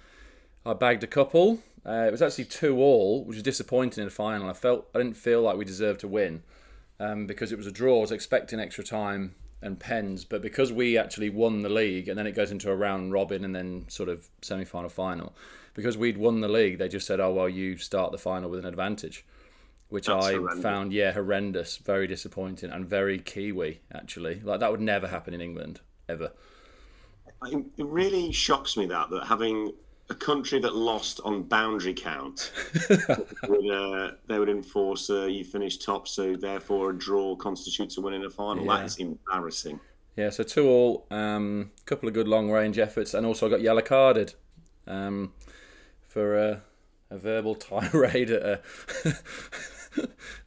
[0.64, 1.60] I bagged a couple.
[1.86, 4.50] Uh, it was actually two all, which was disappointing in the final.
[4.50, 6.42] I felt I didn't feel like we deserved to win
[6.98, 7.98] um, because it was a draw.
[7.98, 12.18] I was expecting extra time and pens, but because we actually won the league and
[12.18, 15.34] then it goes into a round robin and then sort of semi final final,
[15.74, 18.60] because we'd won the league, they just said, "Oh well, you start the final with
[18.60, 19.24] an advantage,"
[19.88, 20.62] which That's I horrendous.
[20.62, 24.40] found yeah horrendous, very disappointing, and very Kiwi actually.
[24.40, 26.32] Like that would never happen in England ever.
[27.44, 29.72] It, it really shocks me that that having
[30.08, 32.52] a country that lost on boundary count
[33.48, 38.00] would uh, they would enforce uh, you finish top, so therefore a draw constitutes a
[38.00, 38.64] win in a final.
[38.64, 38.78] Yeah.
[38.78, 39.80] That is embarrassing.
[40.16, 43.50] Yeah, so two all, a um, couple of good long range efforts, and also I
[43.50, 44.34] got yellow carded
[44.86, 45.32] um,
[46.00, 46.62] for a,
[47.10, 49.18] a verbal tirade at a,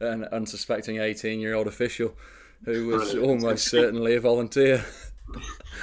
[0.00, 2.16] an unsuspecting 18 year old official
[2.64, 4.84] who was almost certainly a volunteer.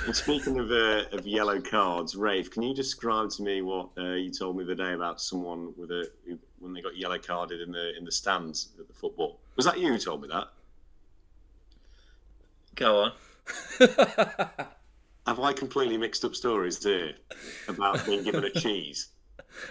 [0.05, 4.13] And speaking of uh, of yellow cards, Rafe, can you describe to me what uh,
[4.13, 7.61] you told me the day about someone with a who- when they got yellow carded
[7.61, 9.39] in the in the stands at the football?
[9.55, 10.47] Was that you who told me that?
[12.75, 13.11] Go on.
[15.25, 17.13] Have I completely mixed up stories here
[17.67, 19.09] about being given a cheese?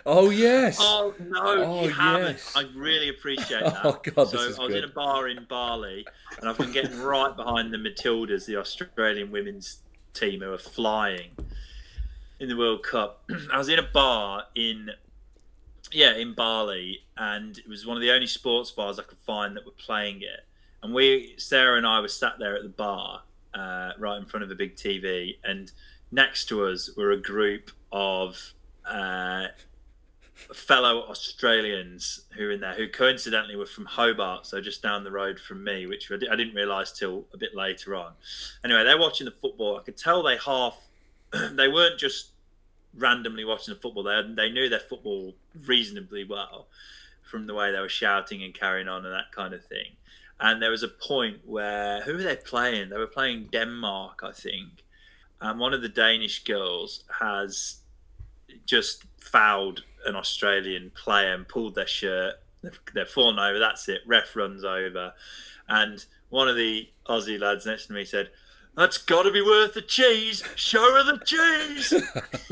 [0.04, 0.78] Oh, yes!
[0.80, 2.32] Oh no, Oh, you haven't.
[2.36, 2.52] yes.
[2.56, 3.80] I really appreciate that.
[3.84, 4.84] Oh, God, so this is I was good.
[4.84, 6.06] in a bar in Bali,
[6.40, 9.78] and I've been getting right behind the Matildas, the Australian women's
[10.12, 11.30] team who are flying
[12.40, 13.22] in the World Cup.
[13.52, 14.90] I was in a bar in
[15.92, 19.56] yeah in Bali, and it was one of the only sports bars I could find
[19.56, 20.40] that were playing it.
[20.82, 23.22] And we, Sarah and I, were sat there at the bar,
[23.54, 25.72] uh, right in front of a big TV, and
[26.12, 28.52] next to us were a group of
[28.88, 29.46] uh,
[30.54, 35.10] fellow Australians who were in there, who coincidentally were from Hobart, so just down the
[35.10, 38.12] road from me, which I didn't realise till a bit later on.
[38.64, 39.78] Anyway, they're watching the football.
[39.78, 40.88] I could tell they half,
[41.52, 42.30] they weren't just
[42.96, 44.02] randomly watching the football.
[44.02, 45.34] They they knew their football
[45.66, 46.68] reasonably well
[47.22, 49.96] from the way they were shouting and carrying on and that kind of thing.
[50.38, 52.90] And there was a point where who were they playing?
[52.90, 54.84] They were playing Denmark, I think.
[55.40, 57.80] And one of the Danish girls has
[58.64, 62.34] just fouled an Australian player and pulled their shirt.
[62.62, 63.58] They've, they've fallen over.
[63.58, 64.00] That's it.
[64.06, 65.12] Ref runs over,
[65.68, 68.30] and one of the Aussie lads next to me said,
[68.76, 70.42] "That's got to be worth the cheese.
[70.56, 71.92] Show her the cheese."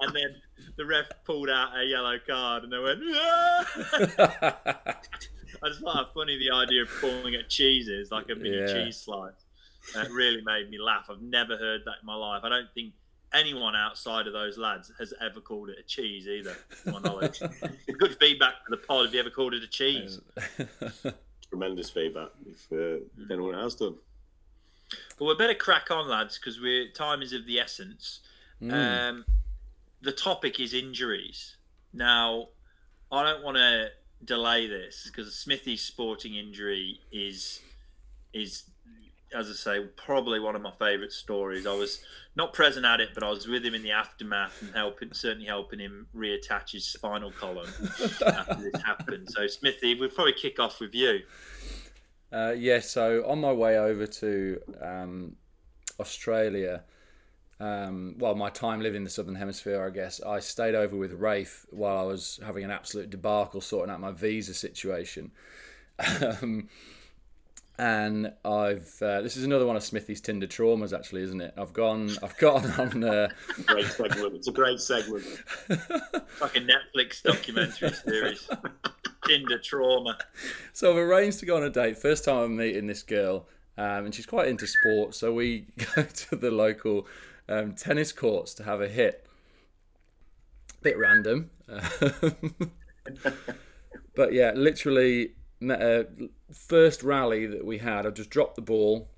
[0.00, 0.36] and then
[0.76, 3.00] the ref pulled out a yellow card, and they went.
[3.14, 5.00] "Ah!"
[5.62, 8.66] I just thought how funny the idea of calling it is like a mini Yeah.
[8.66, 9.32] cheese slice.
[9.94, 11.06] That really made me laugh.
[11.10, 12.42] I've never heard that in my life.
[12.44, 12.92] I don't think
[13.34, 17.40] anyone outside of those lads has ever called it a cheese either, to my knowledge.
[17.98, 19.06] Good feedback for the pod.
[19.06, 20.20] Have you ever called it a cheese?
[21.48, 22.28] Tremendous feedback.
[22.46, 23.96] If, uh, if anyone has done.
[25.18, 28.20] Well, we better crack on, lads, because we're time is of the essence.
[28.62, 29.24] Um,
[30.00, 31.56] the topic is injuries.
[31.92, 32.48] Now,
[33.10, 33.90] I don't want to
[34.24, 37.60] delay this because Smithy's sporting injury is
[38.32, 38.64] is
[39.34, 41.66] as I say, probably one of my favourite stories.
[41.66, 42.00] I was
[42.36, 45.46] not present at it, but I was with him in the aftermath and helping, certainly
[45.46, 47.70] helping him reattach his spinal column
[48.26, 49.28] after this happened.
[49.30, 51.20] So, Smithy, we'll probably kick off with you.
[52.32, 55.36] Uh, yeah, so on my way over to um,
[55.98, 56.82] Australia,
[57.60, 61.12] um, well, my time living in the Southern Hemisphere, I guess, I stayed over with
[61.12, 65.32] Rafe while I was having an absolute debacle sorting out my visa situation.
[66.42, 66.68] um,
[67.78, 71.54] and I've uh, this is another one of Smithy's Tinder traumas, actually, isn't it?
[71.56, 73.04] I've gone, I've gone on.
[73.04, 73.28] Uh,
[73.66, 74.34] Great segment.
[74.34, 75.24] It's a great segment.
[76.40, 78.48] Like a Netflix documentary series.
[79.26, 80.16] Tinder trauma.
[80.72, 81.98] So I've arranged to go on a date.
[81.98, 85.14] First time I'm meeting this girl, um, and she's quite into sport.
[85.14, 87.06] So we go to the local
[87.48, 89.24] um, tennis courts to have a hit.
[90.80, 92.70] Bit random, um,
[94.14, 95.32] but yeah, literally
[95.62, 96.06] a
[96.52, 98.06] first rally that we had.
[98.06, 99.08] I just dropped the ball,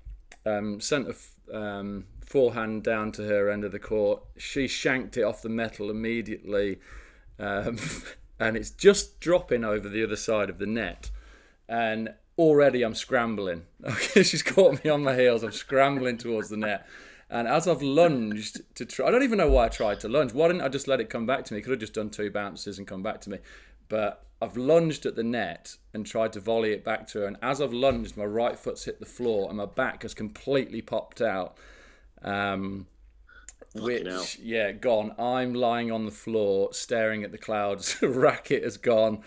[0.45, 4.23] um, sent a f- um, forehand down to her end of the court.
[4.37, 6.79] She shanked it off the metal immediately,
[7.39, 7.77] um,
[8.39, 11.11] and it's just dropping over the other side of the net.
[11.67, 13.63] And already I'm scrambling.
[13.83, 15.43] Okay, she's caught me on my heels.
[15.43, 16.87] I'm scrambling towards the net.
[17.31, 20.33] And as I've lunged to try, I don't even know why I tried to lunge.
[20.33, 21.61] Why didn't I just let it come back to me?
[21.61, 23.37] Could have just done two bounces and come back to me.
[23.91, 27.25] But I've lunged at the net and tried to volley it back to her.
[27.25, 30.81] And as I've lunged, my right foot's hit the floor and my back has completely
[30.81, 31.57] popped out.
[32.21, 32.87] Um,
[33.75, 34.25] which, hell.
[34.41, 35.13] yeah, gone.
[35.19, 37.97] I'm lying on the floor staring at the clouds.
[38.01, 39.23] Racket has gone.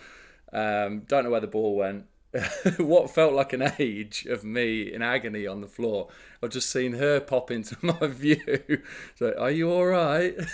[0.51, 2.05] Um, don't know where the ball went.
[2.77, 6.09] what felt like an age of me in agony on the floor.
[6.43, 8.81] I've just seen her pop into my view.
[9.15, 10.35] So, are you all right?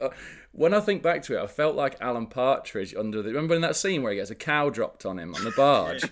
[0.00, 0.08] Uh,
[0.52, 3.30] when I think back to it, I felt like Alan Partridge under the.
[3.30, 6.04] Remember in that scene where he gets a cow dropped on him on the barge?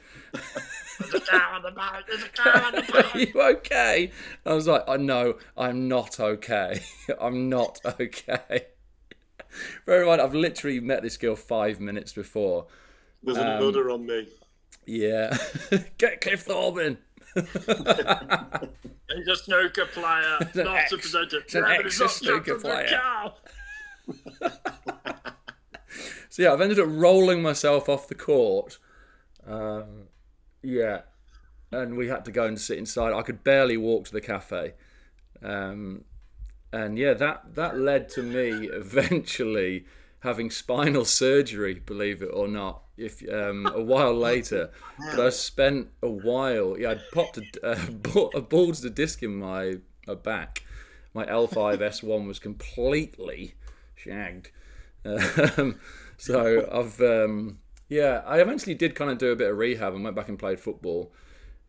[0.99, 2.05] There's a cow on the boat.
[2.09, 3.15] There's a cow on the boat.
[3.15, 4.11] Are you okay?
[4.45, 6.83] I was like, oh, no, I'm not okay.
[7.21, 8.67] I'm not okay.
[9.87, 12.67] Bear in mind, I've literally met this girl five minutes before.
[13.23, 14.29] There's Um, another on me.
[14.87, 15.37] Yeah.
[15.99, 16.99] Get Cliff Thorburn.
[17.35, 17.47] He's
[19.29, 21.39] a snooker player, an not ex- a presenter.
[21.39, 23.33] an Yeah, he's not ex-snooker jumped on the player.
[26.33, 28.79] So yeah, I've ended up rolling myself off the court.
[29.47, 30.05] Um,
[30.63, 31.03] yeah,
[31.71, 33.13] and we had to go and sit inside.
[33.13, 34.73] I could barely walk to the cafe,
[35.43, 36.05] um,
[36.73, 39.85] and yeah, that that led to me eventually
[40.23, 41.75] having spinal surgery.
[41.75, 46.77] Believe it or not, if um, a while later, but I spent a while.
[46.79, 49.75] Yeah, I'd popped a, uh, a bulged a disc in my,
[50.07, 50.65] my back.
[51.15, 53.55] My L5S1 was completely
[53.95, 54.51] shagged.
[55.05, 55.81] Um,
[56.17, 57.59] so I've um,
[57.89, 60.39] yeah, I eventually did kind of do a bit of rehab and went back and
[60.39, 61.13] played football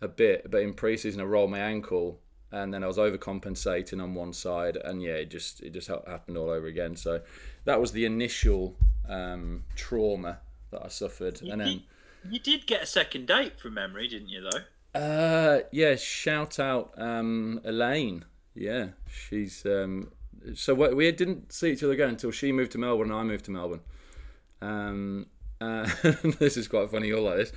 [0.02, 2.20] a bit, but in pre-season I rolled my ankle
[2.54, 6.04] and then I was overcompensating on one side and yeah, it just it just ha-
[6.08, 6.96] happened all over again.
[6.96, 7.22] So
[7.66, 8.76] that was the initial
[9.10, 10.40] um, trauma
[10.72, 11.84] that I suffered, and then.
[12.30, 14.98] You did get a second date from memory, didn't you, though?
[14.98, 18.24] Uh, yeah, shout out um, Elaine.
[18.56, 19.66] Yeah, she's.
[19.66, 20.12] Um,
[20.54, 23.24] so we, we didn't see each other again until she moved to Melbourne and I
[23.24, 23.82] moved to Melbourne.
[24.62, 25.26] Um,
[25.60, 25.90] uh,
[26.40, 27.08] this is quite funny.
[27.08, 27.52] You'll like this.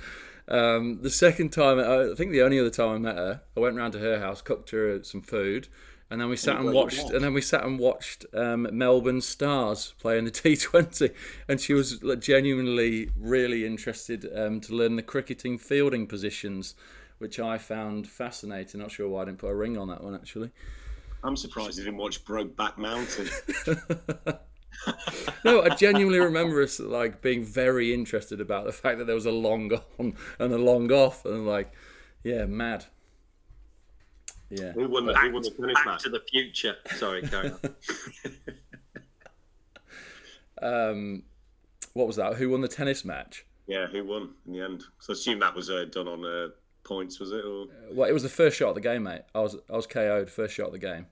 [0.47, 3.75] Um, the second time, I think the only other time I met her, I went
[3.75, 5.67] round to her house, cooked her some food,
[6.09, 7.03] and then we sat and watched.
[7.03, 7.13] watched?
[7.13, 11.13] And then we sat and watched um, Melbourne Stars play in the T20,
[11.49, 16.75] and she was genuinely really interested um, to learn the cricketing fielding positions,
[17.17, 18.79] which I found fascinating.
[18.79, 20.51] Not sure why I didn't put a ring on that one actually.
[21.23, 23.29] I'm surprised you didn't watch Brokeback Mountain.
[25.43, 29.25] No, I genuinely remember us like being very interested about the fact that there was
[29.25, 31.71] a long on and a long off, and like,
[32.23, 32.85] yeah, mad.
[34.49, 34.71] Yeah.
[34.71, 36.03] who won the, Back, who won the tennis back match?
[36.03, 36.75] to the future.
[36.95, 37.59] Sorry, carry on.
[40.61, 41.23] Um,
[41.93, 42.35] what was that?
[42.35, 43.45] Who won the tennis match?
[43.67, 44.83] Yeah, who won in the end?
[44.99, 46.47] So I assume that was uh, done on uh,
[46.83, 47.43] points, was it?
[47.45, 49.21] Or Well, it was the first shot of the game, mate.
[49.35, 51.05] I was I was KO'd first shot of the game.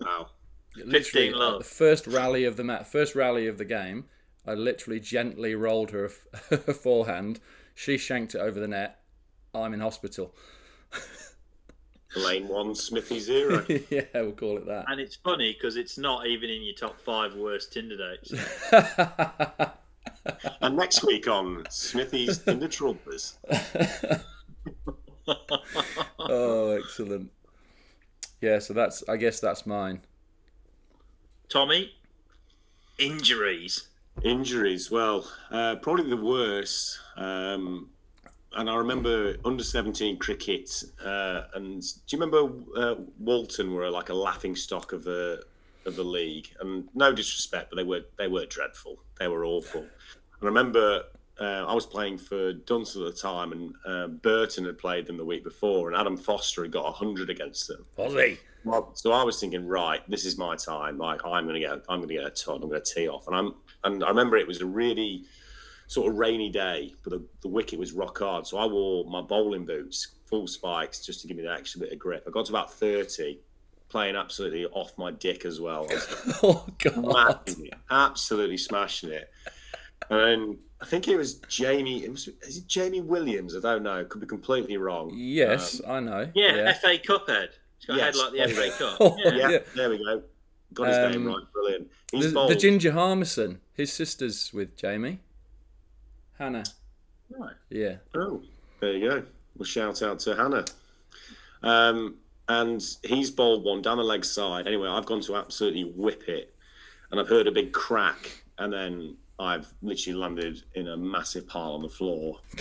[0.00, 0.28] wow.
[0.76, 1.58] Literally, uh, love.
[1.58, 4.04] the first rally of the match, first rally of the game.
[4.46, 6.26] I literally gently rolled her a f-
[6.68, 7.40] a forehand.
[7.74, 9.00] She shanked it over the net.
[9.54, 10.34] I'm in hospital.
[12.16, 13.64] Lane one, Smithy zero.
[13.90, 14.84] yeah, we'll call it that.
[14.88, 18.34] and it's funny because it's not even in your top five worst Tinder dates.
[20.60, 23.36] and next week on Smithy's Tinder Traumas.
[26.18, 27.30] oh, excellent.
[28.40, 30.02] Yeah, so that's I guess that's mine.
[31.52, 31.92] Tommy,
[32.98, 33.88] injuries.
[34.24, 36.98] Injuries, well, uh, probably the worst.
[37.18, 37.90] Um,
[38.54, 40.82] and I remember under 17 cricket.
[41.04, 45.44] Uh, and do you remember uh, Walton were like a laughing stock of the
[45.84, 46.48] of the league?
[46.60, 48.96] And no disrespect, but they were they were dreadful.
[49.18, 49.82] They were awful.
[49.82, 49.90] And
[50.42, 51.02] I remember
[51.38, 55.18] uh, I was playing for Dunstall at the time, and uh, Burton had played them
[55.18, 57.84] the week before, and Adam Foster had got 100 against them.
[57.98, 58.38] Aussie.
[58.64, 60.98] Well, so I was thinking, right, this is my time.
[60.98, 62.62] Like I'm gonna get, I'm gonna get a ton.
[62.62, 63.54] I'm gonna tee off, and I'm,
[63.84, 65.24] and I remember it was a really
[65.88, 68.46] sort of rainy day, but the, the wicket was rock hard.
[68.46, 71.92] So I wore my bowling boots, full spikes, just to give me that extra bit
[71.92, 72.24] of grip.
[72.26, 73.40] I got to about thirty,
[73.88, 75.86] playing absolutely off my dick as well.
[75.90, 76.94] I was Oh God.
[77.46, 79.30] smashing it, absolutely smashing it.
[80.10, 82.04] And I think it was Jamie.
[82.04, 83.54] It was is it Jamie Williams?
[83.56, 84.04] I don't know.
[84.04, 85.12] Could be completely wrong.
[85.14, 86.30] Yes, Um, I know.
[86.34, 87.50] Yeah, FA Cup head.
[87.86, 88.00] He's got Yes.
[88.00, 88.96] a head like the FA Cup.
[89.00, 89.34] Oh, Yeah.
[89.34, 89.58] yeah, Yeah.
[89.76, 90.22] there we go.
[90.74, 91.52] Got his name Um, right.
[91.52, 91.90] Brilliant.
[92.12, 92.50] He's The, bowled.
[92.50, 95.18] the Ginger Harmison, his sister's with Jamie.
[96.38, 96.64] Hannah.
[97.30, 97.54] Right.
[97.70, 97.96] Yeah.
[98.14, 98.42] Oh,
[98.80, 99.22] there you go.
[99.56, 100.64] We'll shout out to Hannah.
[101.62, 102.16] Um,
[102.48, 104.66] and he's bowled one down the leg side.
[104.66, 106.54] Anyway, I've gone to absolutely whip it,
[107.10, 111.72] and I've heard a big crack, and then I've literally landed in a massive pile
[111.72, 112.40] on the floor.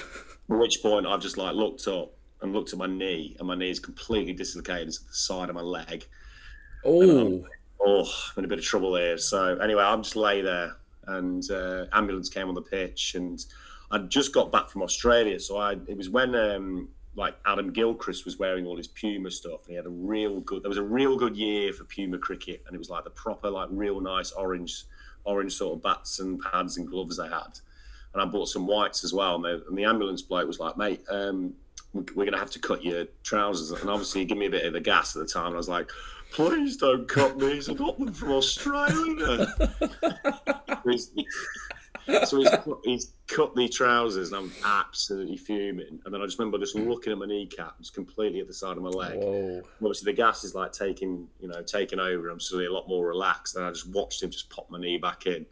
[0.50, 2.12] At which point, I've just like looked up
[2.42, 5.56] and looked at my knee, and my knee is completely dislocated to the side of
[5.56, 6.06] my leg.
[6.84, 7.46] Oh.
[7.80, 9.18] oh, I'm in a bit of trouble here.
[9.18, 10.76] So anyway, I'm just lay there,
[11.08, 13.44] and uh, ambulance came on the pitch, and
[13.92, 15.40] I'd just got back from Australia.
[15.40, 19.62] So I, it was when um, like Adam Gilchrist was wearing all his Puma stuff,
[19.66, 20.64] and he had a real good.
[20.64, 23.50] There was a real good year for Puma cricket, and it was like the proper,
[23.50, 24.86] like real nice orange,
[25.26, 27.60] orange sort of bats and pads and gloves they had.
[28.14, 29.36] and I bought some whites as well.
[29.36, 31.54] And the, and the ambulance bloke was like, "Mate, um,
[31.94, 34.66] we're going to have to cut your trousers." And obviously, he gave me a bit
[34.66, 35.48] of the gas at the time.
[35.48, 35.90] And I was like,
[36.32, 37.70] "Please don't cut these.
[37.70, 39.48] I got them from Australia."
[42.26, 46.00] so he's cut, he's cut the trousers, and I'm absolutely fuming.
[46.04, 48.78] And then I just remember just looking at my kneecap, it's completely at the side
[48.78, 49.20] of my leg.
[49.20, 49.62] Whoa.
[49.82, 52.30] Obviously, the gas is like taking, you know, taking over.
[52.30, 53.56] I'm suddenly a lot more relaxed.
[53.56, 55.46] And I just watched him just pop my knee back in,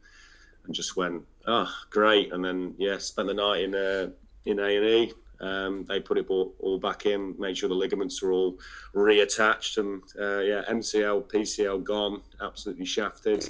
[0.66, 4.10] and just went, "Oh, great!" And then yeah, spent the night in uh,
[4.46, 5.14] in A and E.
[5.42, 8.60] Um, they put it all, all, back in, made sure the ligaments are all
[8.94, 13.50] reattached, and uh, yeah, MCL, PCL gone, absolutely shafted,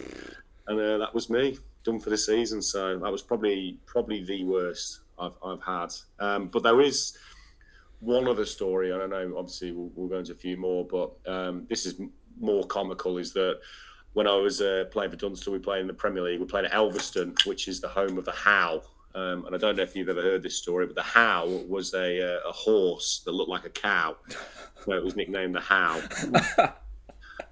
[0.68, 2.62] and uh, that was me done for the season.
[2.62, 5.94] So that was probably probably the worst I've, I've had.
[6.20, 7.18] Um, but there is
[8.00, 11.66] one other story, I know obviously we'll, we'll go into a few more, but um,
[11.70, 12.00] this is
[12.40, 13.18] more comical.
[13.18, 13.60] Is that
[14.14, 16.40] when I was uh, playing for Dunstall, we played in the Premier League.
[16.40, 18.82] We played at Elvaston, which is the home of the How.
[19.20, 21.94] Um, and I don't know if you've ever heard this story, but the How was
[21.94, 24.16] a, uh, a horse that looked like a cow.
[24.86, 26.00] So it was nicknamed the How.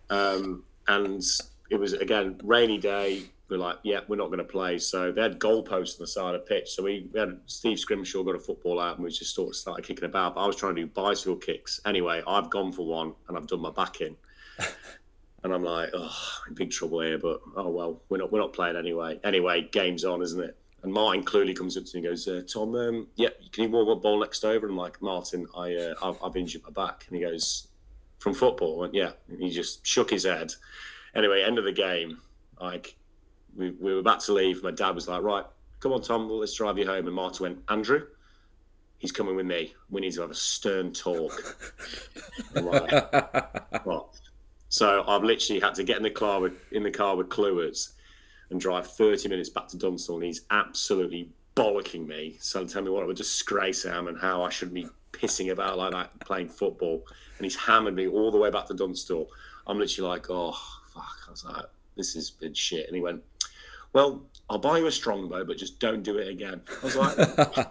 [0.10, 1.22] um, and
[1.70, 4.78] it was again rainy day we're like, yeah, we're not going to play.
[4.78, 6.72] So they had goalposts on the side of the pitch.
[6.72, 9.56] So we, we had Steve Scrimshaw got a football out and we just sort of
[9.56, 10.36] started kicking about.
[10.36, 11.80] But I was trying to do bicycle kicks.
[11.86, 14.16] Anyway, I've gone for one and I've done my back in.
[15.44, 16.16] and I'm like, oh,
[16.50, 17.18] in big trouble here.
[17.18, 19.20] But oh well, we're not we're not playing anyway.
[19.24, 20.58] Anyway, game's on, isn't it?
[20.84, 23.70] And Martin clearly comes up to me and goes, uh, Tom, um, yeah, can you
[23.70, 24.68] warm up ball next over?
[24.68, 27.06] And I'm like, Martin, I, uh, I've, I've injured my back.
[27.08, 27.68] And he goes,
[28.20, 28.80] from football?
[28.80, 29.12] Went, yeah.
[29.28, 30.54] And he just shook his head.
[31.16, 32.20] Anyway, end of the game,
[32.62, 32.96] like
[33.56, 34.64] we, we were about to leave.
[34.64, 35.46] My dad was like, right,
[35.80, 37.08] come on, Tom, let's drive you home.
[37.08, 38.06] And Martin went, Andrew,
[38.98, 39.74] he's coming with me.
[39.90, 41.34] We need to have a stern talk.
[42.54, 44.10] like, what?
[44.70, 47.94] So I've literally had to get in the car with in the car with Kluwerts
[48.50, 52.38] and drive 30 minutes back to Dunstall, and he's absolutely bollocking me.
[52.40, 55.78] So tell me what a disgrace I am and how I should be pissing about
[55.78, 57.04] like that playing football.
[57.38, 59.28] And he's hammered me all the way back to Dunstall.
[59.66, 60.58] I'm literally like, oh
[60.94, 61.18] fuck.
[61.28, 62.88] I was like, this has been shit.
[62.88, 63.24] And he went,
[63.94, 66.62] well, I'll buy you a strongbow, but just don't do it again.
[66.82, 67.18] I was like,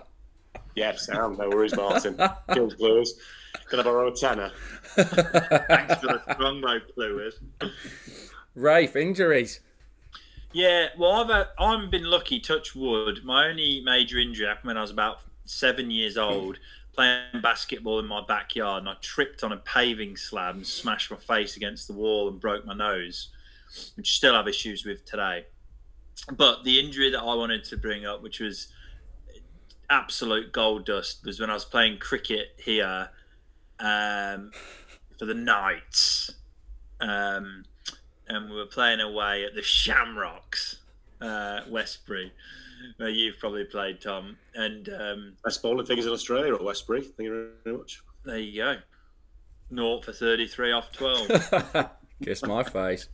[0.75, 2.21] yeah, Sam, no worries, Martin.
[2.53, 3.15] Kills blues.
[3.69, 4.51] Can I borrow a tenner?
[4.95, 7.41] Thanks for the strongbow, Blues.
[8.55, 9.61] Rafe, injuries.
[10.53, 12.41] Yeah, well, I've had, I've been lucky.
[12.41, 13.25] Touch wood.
[13.25, 16.59] My only major injury happened when I was about seven years old,
[16.95, 21.17] playing basketball in my backyard, and I tripped on a paving slab and smashed my
[21.17, 23.29] face against the wall and broke my nose,
[23.97, 25.47] which I still have issues with today.
[26.33, 28.69] But the injury that I wanted to bring up, which was
[29.91, 33.11] absolute gold dust, was when I was playing cricket here
[33.79, 34.51] um,
[35.19, 36.31] for the Knights.
[37.01, 37.65] Um,
[38.29, 40.81] and we were playing away at the Shamrocks,
[41.21, 42.33] uh, Westbury,
[42.97, 44.37] where you've probably played, Tom.
[44.55, 47.03] And um, best bowling figures in Australia or Westbury.
[47.03, 48.03] Thank you very much.
[48.25, 48.77] There you go.
[49.71, 51.91] Naught for 33 off 12.
[52.25, 53.09] Kiss my face.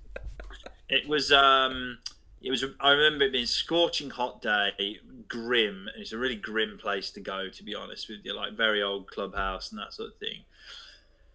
[0.88, 1.98] It was um,
[2.42, 4.98] it was I remember it being scorching hot day,
[5.28, 5.88] grim.
[5.92, 8.82] and It's a really grim place to go, to be honest with you, like very
[8.82, 10.44] old clubhouse and that sort of thing.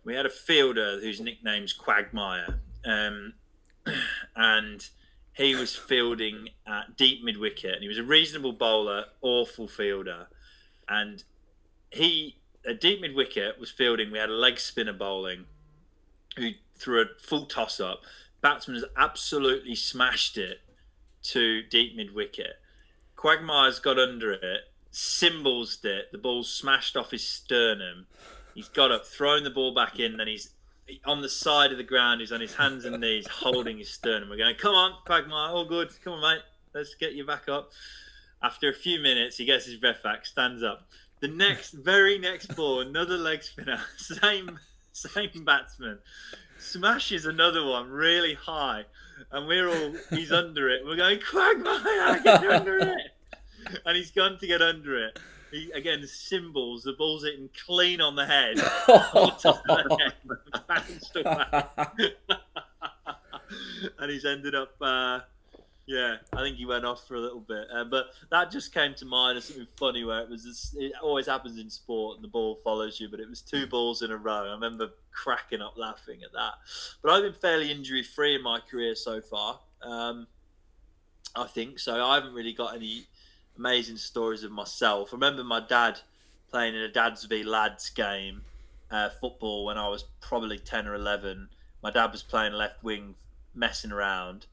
[0.03, 3.33] We had a fielder whose nickname's Quagmire, um,
[4.35, 4.87] and
[5.33, 10.27] he was fielding at deep mid wicket, and he was a reasonable bowler, awful fielder,
[10.89, 11.23] and
[11.91, 14.11] he at deep mid wicket was fielding.
[14.11, 15.45] We had a leg spinner bowling,
[16.37, 18.01] who threw a full toss up.
[18.41, 20.61] Batsman has absolutely smashed it
[21.23, 22.59] to deep mid wicket.
[23.15, 24.61] Quagmire's got under it,
[24.91, 28.05] cymbals it, the ball smashed off his sternum.
[28.53, 30.51] He's got up, thrown the ball back in, then he's
[31.05, 34.29] on the side of the ground, he's on his hands and knees holding his sternum.
[34.29, 35.89] We're going, come on, Quagmire, all good.
[36.03, 36.43] Come on, mate.
[36.73, 37.71] Let's get you back up.
[38.41, 40.87] After a few minutes, he gets his breath back, stands up.
[41.19, 44.59] The next, very next ball, another leg spinner, same,
[44.93, 45.99] same batsman,
[46.59, 48.85] smashes another one really high
[49.31, 50.85] and we're all he's under it.
[50.85, 53.11] We're going Quagmire, get under it,
[53.85, 55.19] and he's gone to get under it.
[55.51, 58.57] He, again, symbols the ball's hitting clean on the head.
[63.99, 65.19] and he's ended up, uh,
[65.85, 67.67] yeah, I think he went off for a little bit.
[67.73, 70.93] Uh, but that just came to mind as something funny where it was, this, it
[71.01, 74.11] always happens in sport and the ball follows you, but it was two balls in
[74.11, 74.49] a row.
[74.49, 76.53] I remember cracking up laughing at that.
[77.01, 79.59] But I've been fairly injury free in my career so far.
[79.81, 80.27] Um,
[81.35, 82.03] I think so.
[82.03, 83.05] I haven't really got any
[83.57, 85.09] amazing stories of myself.
[85.11, 85.99] I remember my dad
[86.49, 88.41] playing in a dads v lads game,
[88.91, 91.49] uh, football when I was probably ten or eleven.
[91.81, 93.15] My dad was playing left wing,
[93.53, 94.45] messing around,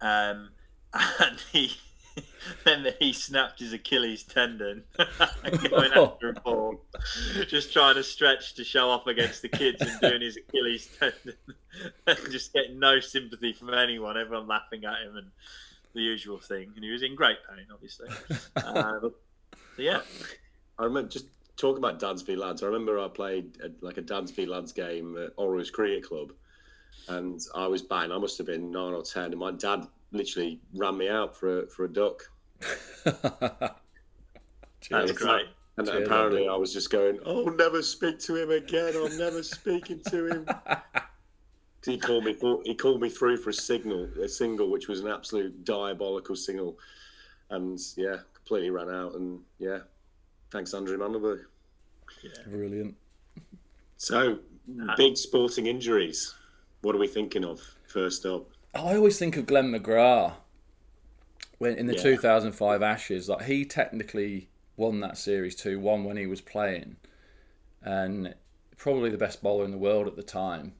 [0.00, 0.50] um,
[0.92, 1.72] and he
[2.64, 4.84] then he snapped his Achilles tendon
[5.70, 6.80] going after a ball,
[7.48, 11.36] just trying to stretch to show off against the kids and doing his Achilles tendon,
[12.06, 14.18] and just getting no sympathy from anyone.
[14.18, 15.30] Everyone laughing at him and
[15.94, 16.72] the usual thing.
[16.74, 18.08] And he was in great pain, obviously.
[18.64, 19.12] Um,
[19.76, 20.00] so yeah,
[20.78, 21.26] I remember just
[21.56, 22.62] talking about dads v lads.
[22.62, 26.32] I remember I played a, like a dads v lads game at Orrose Cricket Club,
[27.08, 28.12] and I was batting.
[28.12, 31.60] I must have been nine or ten, and my dad literally ran me out for
[31.60, 32.22] a for a duck.
[33.04, 33.74] that's
[34.80, 35.12] Cheers.
[35.12, 35.46] great.
[35.78, 38.94] And Cheers, apparently, I was just going, "Oh, never speak to him again.
[38.96, 40.46] I'm never speaking to him."
[41.82, 42.36] 'Cause he called me.
[42.64, 46.78] He called me through for a signal, a single, which was an absolute diabolical single,
[47.50, 49.14] and yeah, completely ran out.
[49.16, 49.80] And yeah,
[50.52, 51.44] thanks, Andrew Mandelberg.
[52.46, 52.96] Brilliant.
[53.96, 54.38] So,
[54.80, 54.94] ah.
[54.96, 56.34] big sporting injuries.
[56.82, 58.48] What are we thinking of first up?
[58.74, 60.34] I always think of Glenn McGrath
[61.58, 62.02] when in the Yeah.
[62.02, 63.28] 2005 Ashes.
[63.28, 66.96] Like he technically won that series 2-1 when he was playing,
[67.82, 68.36] and
[68.76, 70.74] probably the best bowler in the world at the time.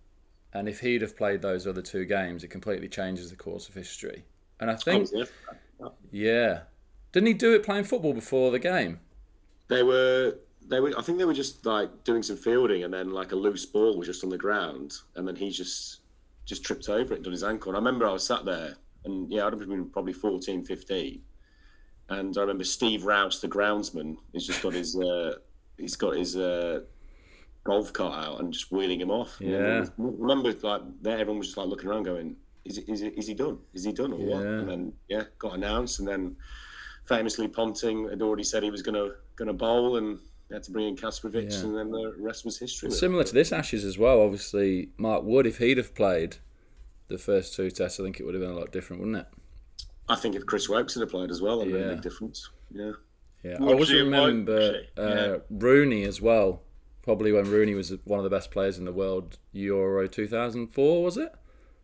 [0.55, 3.75] And if he'd have played those other two games, it completely changes the course of
[3.75, 4.25] history.
[4.61, 5.09] And I think,
[5.81, 6.61] Oh, yeah.
[7.13, 9.01] didn't he do it playing football before the game?
[9.69, 10.37] They were
[10.69, 13.37] they were I think they were just like doing some fielding and then like a
[13.37, 16.01] loose ball was just on the ground and then he just
[16.45, 17.71] just tripped over it and done his ankle.
[17.71, 18.75] And I remember I was sat there
[19.05, 21.21] and yeah, I'd have been probably 14, 15.
[22.11, 25.37] And I remember Steve Rouse, the groundsman, has just got his uh,
[25.79, 26.81] he's got his uh,
[27.65, 29.41] golf cart out and just wheeling him off.
[29.41, 29.57] And Yeah.
[29.59, 33.03] everyone was- remember like there everyone was just like looking around going, Is it, is
[33.03, 33.59] it, is he done?
[33.75, 34.43] Is he done or what?
[34.45, 34.59] Yeah.
[34.61, 36.37] And then yeah, got announced and then
[37.05, 40.87] famously Ponting had already said he was gonna gonna bowl and they had to bring
[40.89, 41.65] in Kasprowicz Yeah.
[41.69, 42.91] and then the rest was history.
[42.91, 44.21] Similar to this Ashes as well.
[44.21, 46.37] Obviously, Mark Wood, if he'd have played
[47.09, 49.27] the first two tests, I think it would have been a lot different, wouldn't it?
[50.09, 51.87] I think if Chris Woakes had played as well, that'd made Yeah.
[51.87, 52.49] a big difference.
[52.71, 52.93] Yeah.
[53.43, 55.37] Yeah, Would I always you like- remember actually, uh, yeah.
[55.51, 56.63] Rooney as well.
[57.03, 61.17] Probably when Rooney was one of the best players in the world, Euro 2004 was
[61.17, 61.33] it?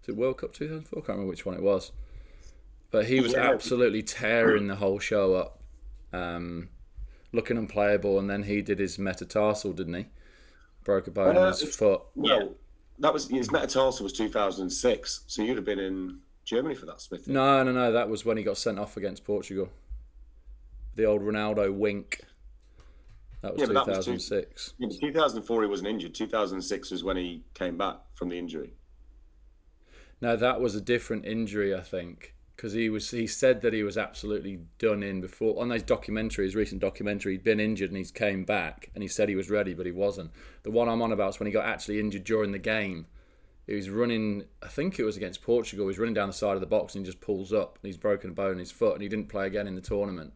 [0.00, 0.98] Was it World Cup 2004?
[0.98, 1.90] I can't remember which one it was.
[2.90, 3.50] But he was Yeah.
[3.50, 5.60] absolutely tearing the whole show up,
[6.12, 6.68] um,
[7.32, 8.18] looking unplayable.
[8.18, 10.06] And then he did his metatarsal, didn't he?
[10.84, 12.02] Broke a bone in Uh, his foot.
[12.14, 12.54] Well,
[13.00, 17.26] that was his metatarsal was 2006, so you'd have been in Germany for that, Smith.
[17.26, 17.90] No, no, no.
[17.92, 19.68] That was when he got sent off against Portugal.
[20.94, 22.20] The old Ronaldo wink.
[23.42, 24.74] That was Yeah, but that was two- 2006.
[25.00, 26.14] 2004, he wasn't injured.
[26.14, 28.74] 2006 was when he came back from the injury.
[30.20, 33.84] Now that was a different injury, I think, because he was he said that he
[33.84, 37.32] was absolutely done in before on those documentaries, his recent documentary.
[37.34, 39.92] He'd been injured and he's came back, and he said he was ready, but he
[39.92, 40.32] wasn't.
[40.64, 43.06] The one I'm on about is when he got actually injured during the game.
[43.68, 45.84] He was running, I think it was against Portugal.
[45.84, 47.86] He was running down the side of the box and he just pulls up and
[47.86, 50.32] he's broken a bone in his foot and he didn't play again in the tournament.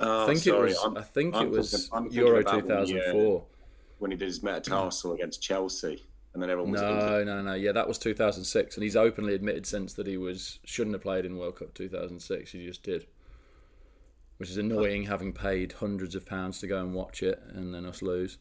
[0.00, 0.58] Oh, I think sorry.
[0.70, 0.78] it was.
[0.84, 3.46] I'm- I think I'm it was thinking- thinking Euro about when he, uh, 2004.
[3.98, 7.26] when he did his metatarsal against Chelsea, and then everyone was No, injured.
[7.26, 7.54] no, no.
[7.54, 11.24] Yeah, that was 2006, and he's openly admitted since that he was shouldn't have played
[11.24, 12.52] in World Cup 2006.
[12.52, 13.06] He just did,
[14.38, 17.84] which is annoying, having paid hundreds of pounds to go and watch it, and then
[17.84, 18.38] us lose.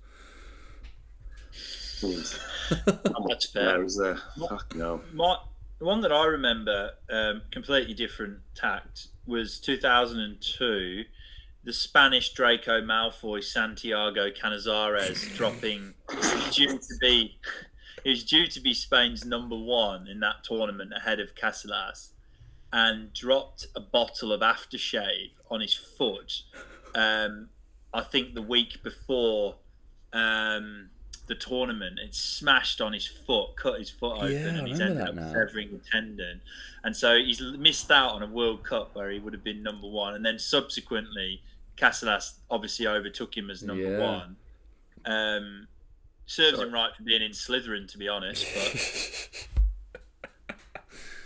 [2.01, 3.63] That's fair.
[3.73, 5.01] No, it was, uh, fuck no.
[5.13, 5.37] My
[5.79, 11.03] the one that I remember, um, completely different tact, was 2002.
[11.63, 15.93] The Spanish Draco Malfoy Santiago Canizares dropping
[16.51, 17.37] due to be
[18.03, 22.09] he was due to be Spain's number one in that tournament ahead of Casillas,
[22.71, 26.43] and dropped a bottle of aftershave on his foot.
[26.95, 27.49] Um,
[27.93, 29.55] I think the week before
[30.13, 30.89] um,
[31.27, 35.01] the tournament, it smashed on his foot, cut his foot open, Yeah, and he's ended
[35.07, 35.33] up now.
[35.33, 36.39] severing the tendon.
[36.85, 39.87] And so he's missed out on a World Cup where he would have been number
[39.87, 40.15] one.
[40.15, 41.41] And then subsequently,
[41.79, 43.97] Casillas obviously overtook him as number Yeah.
[43.99, 44.35] one.
[45.05, 45.67] Um,
[46.25, 46.67] serves Sorry.
[46.67, 48.45] him right for being in Slytherin, to be honest.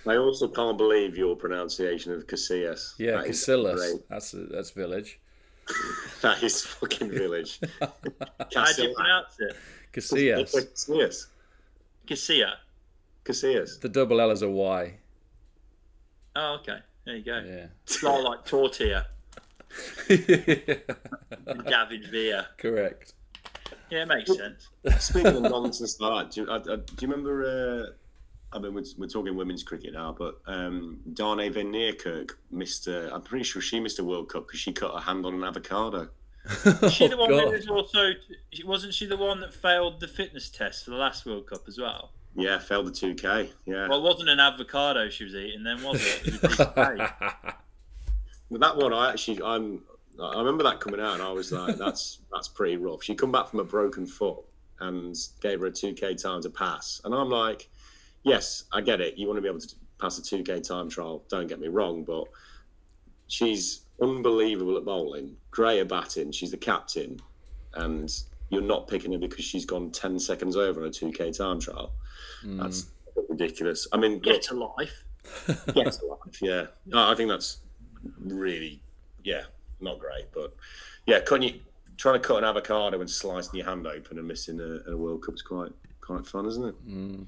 [0.05, 2.93] But I also can't believe your pronunciation of Casillas.
[2.97, 3.75] Yeah, That is Casillas.
[3.75, 4.09] great.
[4.09, 5.19] That's that's village.
[6.21, 7.59] That is fucking village.
[7.81, 9.55] how do you pronounce it?
[9.93, 10.53] Casillas.
[10.53, 11.27] Casillas.
[12.07, 12.53] Casilla.
[13.25, 13.79] Casillas.
[13.81, 14.93] The double L is a Y.
[16.35, 16.79] Oh, okay.
[17.05, 17.41] There you go.
[17.45, 17.65] Yeah.
[17.83, 19.07] It's not like tortilla,
[21.67, 22.47] Gavin Villa.
[22.57, 23.13] Correct.
[23.89, 24.69] Yeah, it makes sense.
[24.99, 27.43] Speaking of nonsense like that, do you, I, I, do you remember?
[27.45, 32.87] Uh, I mean, we're, we're talking women's cricket now, but um, Darnay Van Niekerk missed.
[32.87, 35.33] Uh, I'm pretty sure she missed a World Cup because she cut her hand on
[35.35, 36.09] an avocado.
[36.65, 38.11] Is she the Oh, one that was also
[38.65, 41.77] wasn't she the one that failed the fitness test for the last World Cup as
[41.77, 42.11] well?
[42.35, 43.49] Yeah, failed the 2K.
[43.65, 46.27] Yeah, Well, it wasn't an avocado she was eating then, was it?
[46.27, 47.53] It was a piece of cake.
[48.53, 49.81] With that one, I actually I'm
[50.21, 53.03] I remember that coming out, and I was like, that's that's pretty rough.
[53.03, 54.37] She come back from a broken foot
[54.79, 57.67] and gave her a two k time to pass, and I'm like,
[58.23, 59.17] yes, I get it.
[59.17, 61.23] You want to be able to pass a two k time trial.
[61.29, 62.25] Don't get me wrong, but
[63.27, 66.31] she's unbelievable at bowling, great at batting.
[66.31, 67.19] She's the captain,
[67.73, 68.09] and
[68.49, 71.59] you're not picking her because she's gone ten seconds over on a two k time
[71.59, 71.91] trial.
[72.41, 72.57] Hmm.
[72.61, 72.85] That's
[73.29, 73.87] ridiculous.
[73.91, 75.03] I mean, Get to life.
[75.73, 76.41] get to life.
[76.41, 77.57] Yeah, I think that's
[78.19, 78.81] really,
[79.23, 79.43] yeah,
[79.79, 80.25] not great.
[80.33, 80.55] But
[81.05, 81.59] yeah, cutting you,
[81.97, 85.25] trying to cut an avocado and slicing your hand open and missing a, a World
[85.25, 86.87] Cup is quite quite fun, isn't it?
[86.87, 87.25] Mm.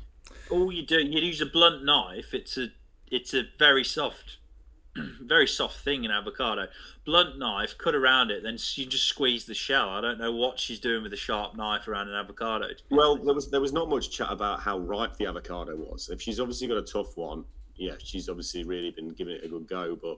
[0.50, 2.34] All you do, you use a blunt knife.
[2.34, 2.68] It's a,
[3.10, 4.38] it's a very soft,
[5.22, 6.68] very soft thing in avocado.
[7.06, 9.90] Blunt knife, cut around it, then you just squeeze the shell.
[9.90, 12.68] I don't know what she's doing with a sharp knife around an avocado.
[12.90, 16.10] Well, there was there was not much chat about how ripe the avocado was.
[16.10, 17.46] If she's obviously got a tough one,
[17.76, 19.96] yeah, she's obviously really been giving it a good go.
[19.96, 20.18] But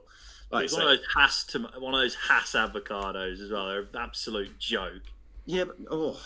[0.51, 3.67] like It's say, one of those Hass to one of those Hass avocados as well.
[3.67, 5.03] They're an absolute joke.
[5.45, 6.19] Yeah, but, oh,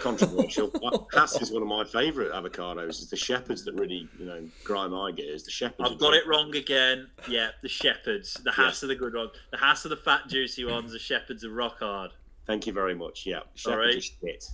[0.00, 0.72] controversial.
[1.12, 2.90] Hass is one of my favourite avocados.
[2.90, 5.42] It's the shepherds that really, you know, grind my gears.
[5.42, 5.90] The shepherds.
[5.90, 7.08] I've got it wrong again.
[7.28, 8.34] Yeah, the shepherds.
[8.34, 9.32] The Hass are the good ones.
[9.50, 10.92] The Hass are the fat, juicy ones.
[10.92, 12.12] The shepherds are rock hard.
[12.46, 13.26] Thank you very much.
[13.26, 14.00] Yeah, Sorry.
[14.00, 14.44] shepherds are shit.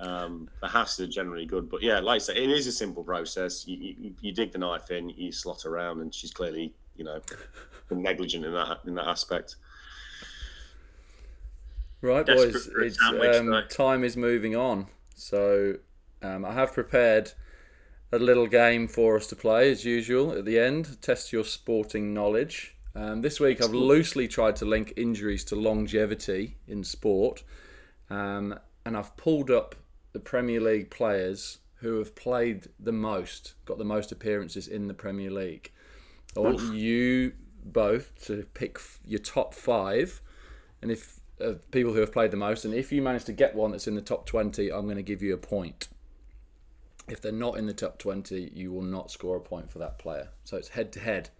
[0.00, 3.04] Um, the Hass are generally good, but yeah, like I say, it is a simple
[3.04, 3.66] process.
[3.66, 7.20] You, you, you dig the knife in, you slot around, and she's clearly, you know,
[7.28, 7.38] been
[7.96, 9.56] negligent in that in that aspect.
[12.02, 12.70] Right, Desperate boys.
[12.82, 14.86] It's sandwich, um, time is moving on.
[15.14, 15.76] So
[16.22, 17.32] um, I have prepared
[18.12, 21.00] a little game for us to play as usual at the end.
[21.02, 22.74] Test your sporting knowledge.
[22.94, 27.44] Um, this week I've loosely tried to link injuries to longevity in sport,
[28.08, 29.76] um, and I've pulled up
[30.12, 34.94] the Premier League players who have played the most, got the most appearances in the
[34.94, 35.70] Premier League.
[36.36, 37.32] I want you
[37.64, 40.20] both to pick your top five,
[40.82, 43.54] and if uh, people who have played the most, and if you manage to get
[43.54, 45.88] one that's in the top twenty, I'm going to give you a point.
[47.08, 49.98] If they're not in the top twenty, you will not score a point for that
[49.98, 50.28] player.
[50.44, 51.30] So it's head to head.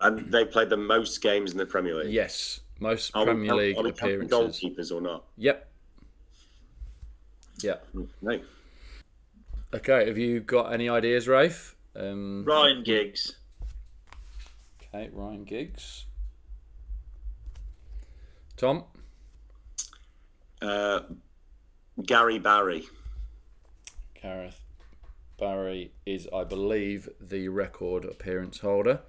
[0.00, 2.12] And they played the most games in the Premier League.
[2.12, 4.60] Yes, most Are we- Premier are- League are we counting appearances.
[4.60, 5.24] goalkeepers or not?
[5.36, 5.70] Yep.
[7.62, 7.86] Yep.
[8.20, 8.40] No.
[9.74, 10.06] Okay.
[10.06, 11.76] Have you got any ideas, Rafe?
[11.96, 13.36] Um, Ryan Giggs.
[14.94, 16.04] Okay, Ryan Giggs.
[18.56, 18.84] Tom.
[20.62, 21.00] Uh,
[22.00, 22.84] Gary Barry.
[24.22, 24.60] Gareth
[25.36, 29.00] Barry is, I believe, the record appearance holder.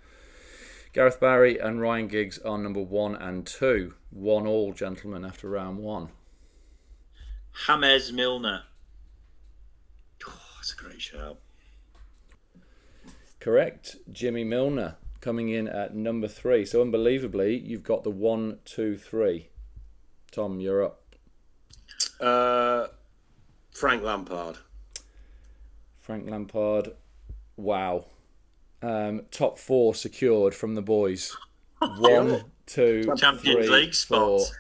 [0.92, 3.94] Gareth Barry and Ryan Giggs are number one and two.
[4.10, 6.10] One all, gentlemen, after round one.
[7.68, 8.64] James Milner.
[10.28, 11.38] Oh, that's a great shout.
[13.40, 13.98] Correct.
[14.12, 14.96] Jimmy Milner
[15.26, 16.66] coming in at number three.
[16.66, 19.50] So, unbelievably, you've got the one, two, three.
[20.32, 21.02] Tom, you're up.
[22.22, 22.88] Uh,
[23.72, 24.58] Frank Lampard.
[26.00, 26.92] Frank Lampard.
[27.58, 28.06] Wow.
[28.84, 31.36] Um, top four secured from the boys.
[31.80, 34.54] One, two, Champions three, League spots.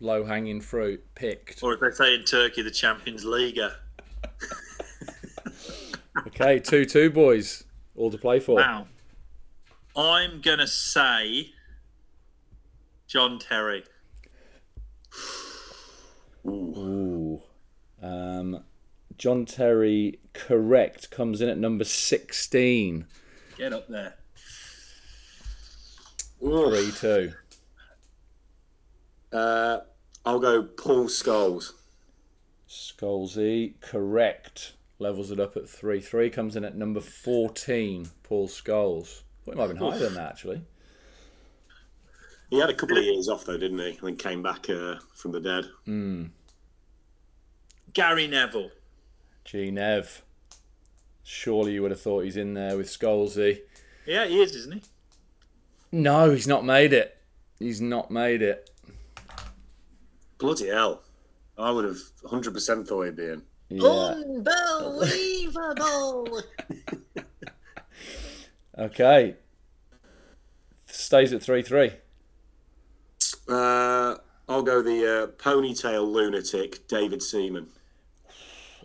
[0.00, 1.62] Low hanging fruit picked.
[1.62, 3.60] Or as they say in Turkey, the Champions League.
[6.26, 7.62] Okay, two two boys,
[7.94, 8.56] all to play for.
[8.56, 8.88] Wow.
[9.98, 11.54] I'm going to say
[13.08, 13.82] John Terry.
[16.46, 17.42] Ooh.
[18.00, 18.62] Um,
[19.16, 23.06] John Terry, correct, comes in at number sixteen.
[23.56, 24.14] Get up there.
[26.38, 27.32] Three two.
[29.32, 29.78] Uh,
[30.24, 31.72] I'll go Paul Scholes.
[32.68, 34.74] Scholesy, correct.
[35.00, 36.30] Levels it up at three three.
[36.30, 38.10] Comes in at number fourteen.
[38.22, 39.22] Paul Scholes.
[39.54, 40.62] Thought he might have been higher than that actually.
[42.50, 43.90] He had a couple of years off though, didn't he?
[43.90, 45.66] And then came back uh, from the dead.
[47.92, 48.70] Gary Neville.
[49.44, 50.22] G Nev.
[51.22, 53.60] Surely you would have thought he's in there with Scholesy.
[54.06, 54.82] Yeah, he is, isn't he?
[55.92, 57.16] No, he's not made it.
[57.58, 58.70] He's not made it.
[60.38, 61.02] Bloody hell!
[61.58, 63.42] I would have 100% thought he'd be in.
[63.68, 64.14] Yeah.
[64.86, 66.42] Unbelievable.
[68.78, 69.36] Okay.
[70.86, 71.92] Stays at 3 3.
[73.48, 74.16] Uh,
[74.48, 77.68] I'll go the uh, ponytail lunatic David Seaman.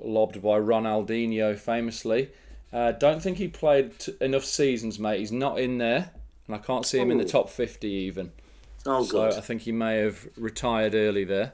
[0.01, 2.31] Lobbed by Ronaldinho famously.
[2.71, 5.19] Uh, don't think he played t- enough seasons, mate.
[5.19, 6.11] He's not in there.
[6.47, 8.31] And I can't see him in the top 50 even.
[8.85, 9.37] Oh, So good.
[9.37, 11.53] I think he may have retired early there.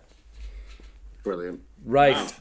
[1.24, 1.62] Brilliant.
[1.86, 2.40] Rafe.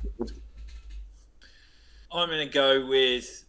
[2.10, 3.44] I'm going to go with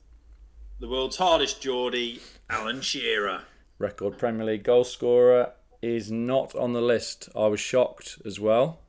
[0.81, 2.19] the world's hardest Geordie,
[2.49, 3.41] Alan Shearer.
[3.77, 5.53] Record Premier League goal scorer.
[5.81, 7.29] is not on the list.
[7.35, 8.79] I was shocked as well.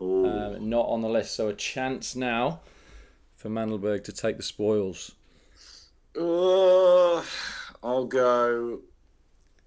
[0.00, 1.34] Uh, not on the list.
[1.36, 2.60] So a chance now
[3.36, 5.12] for Mandelberg to take the spoils.
[6.18, 7.22] Uh,
[7.82, 8.80] I'll go.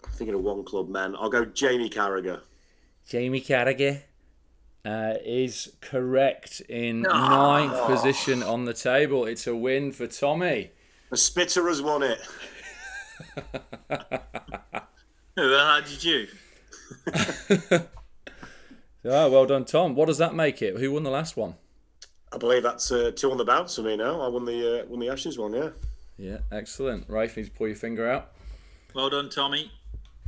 [0.03, 1.15] I'm thinking of one club, man.
[1.17, 2.41] I'll go Jamie Carragher.
[3.07, 4.01] Jamie Carragher
[4.83, 9.25] uh, is correct in ninth position on the table.
[9.25, 10.71] It's a win for Tommy.
[11.11, 12.19] The Spitter has won it.
[15.37, 16.27] How did you?
[19.05, 19.95] Ah, well done, Tom.
[19.95, 20.77] What does that make it?
[20.77, 21.55] Who won the last one?
[22.31, 24.21] I believe that's uh, two on the bounce for me now.
[24.21, 25.69] I won the uh, won the Ashes one, yeah.
[26.17, 27.09] Yeah, excellent.
[27.09, 28.31] Rafe needs to pull your finger out.
[28.95, 29.71] Well done, Tommy.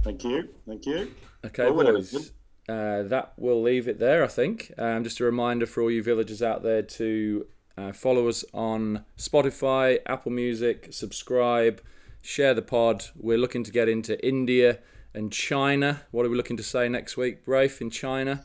[0.04, 1.14] Thank you, thank you.
[1.46, 2.32] Okay, well, boys.
[2.68, 4.74] Uh, that will leave it there, I think.
[4.78, 7.46] Um, just a reminder for all you villagers out there to
[7.78, 11.82] uh, follow us on Spotify, Apple Music, subscribe,
[12.26, 13.06] share the pod.
[13.16, 14.80] We're looking to get into India
[15.14, 16.02] and China.
[16.12, 18.44] What are we looking to say next week, Rafe, in China?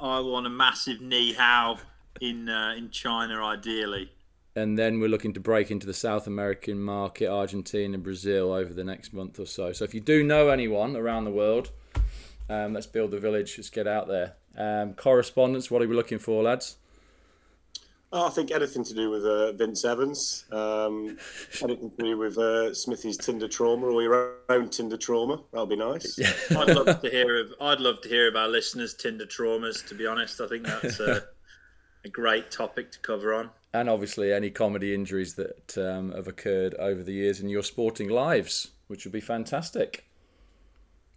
[0.00, 1.78] I want a massive knee how
[2.20, 4.10] in uh, in China, ideally.
[4.56, 8.72] And then we're looking to break into the South American market, Argentina, and Brazil, over
[8.72, 9.72] the next month or so.
[9.72, 11.70] So if you do know anyone around the world,
[12.48, 13.54] um, let's build the village.
[13.56, 14.34] Let's get out there.
[14.56, 16.76] Um, correspondence, what are we looking for, lads?
[18.16, 21.18] Oh, I think anything to do with uh, Vince Evans, um,
[21.60, 25.42] anything to do with uh, Smithy's Tinder trauma or your own Tinder trauma.
[25.50, 26.16] That'll be nice.
[26.52, 27.54] I'd love to hear of.
[27.60, 29.84] I'd love to hear of our listeners' Tinder traumas.
[29.88, 31.24] To be honest, I think that's a,
[32.04, 33.50] a great topic to cover on.
[33.72, 38.10] And obviously, any comedy injuries that um, have occurred over the years in your sporting
[38.10, 40.04] lives, which would be fantastic.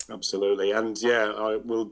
[0.10, 1.91] Absolutely, and yeah, I will.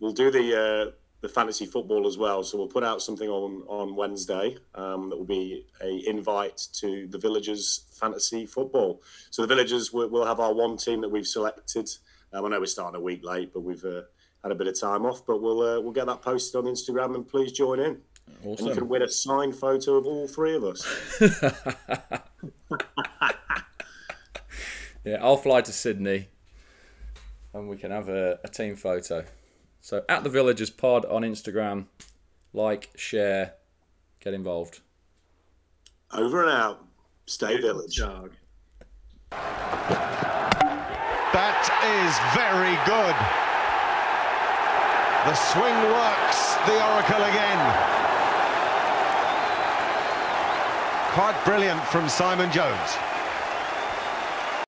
[0.00, 0.90] We'll do the uh,
[1.26, 2.44] the fantasy football as well.
[2.44, 7.08] So we'll put out something on on Wednesday um, that will be a invite to
[7.08, 9.02] the villagers fantasy football.
[9.30, 11.88] So the villagers will, will have our one team that we've selected.
[12.32, 14.02] Um, I know we're starting a week late, but we've uh,
[14.42, 15.26] had a bit of time off.
[15.26, 18.00] But we'll uh, we'll get that posted on Instagram, and please join in.
[18.42, 20.84] And you can win a signed photo of all three of us.
[25.06, 26.26] Yeah, I'll fly to Sydney
[27.54, 29.24] and we can have a, a team photo.
[29.86, 31.86] So, at the Villagers Pod on Instagram,
[32.52, 33.52] like, share,
[34.18, 34.80] get involved.
[36.12, 36.84] Over and out.
[37.26, 37.94] Stay village.
[37.94, 38.32] Jog.
[41.30, 41.62] That
[42.02, 43.14] is very good.
[45.22, 47.62] The swing works, the Oracle again.
[51.14, 53.15] Quite brilliant from Simon Jones.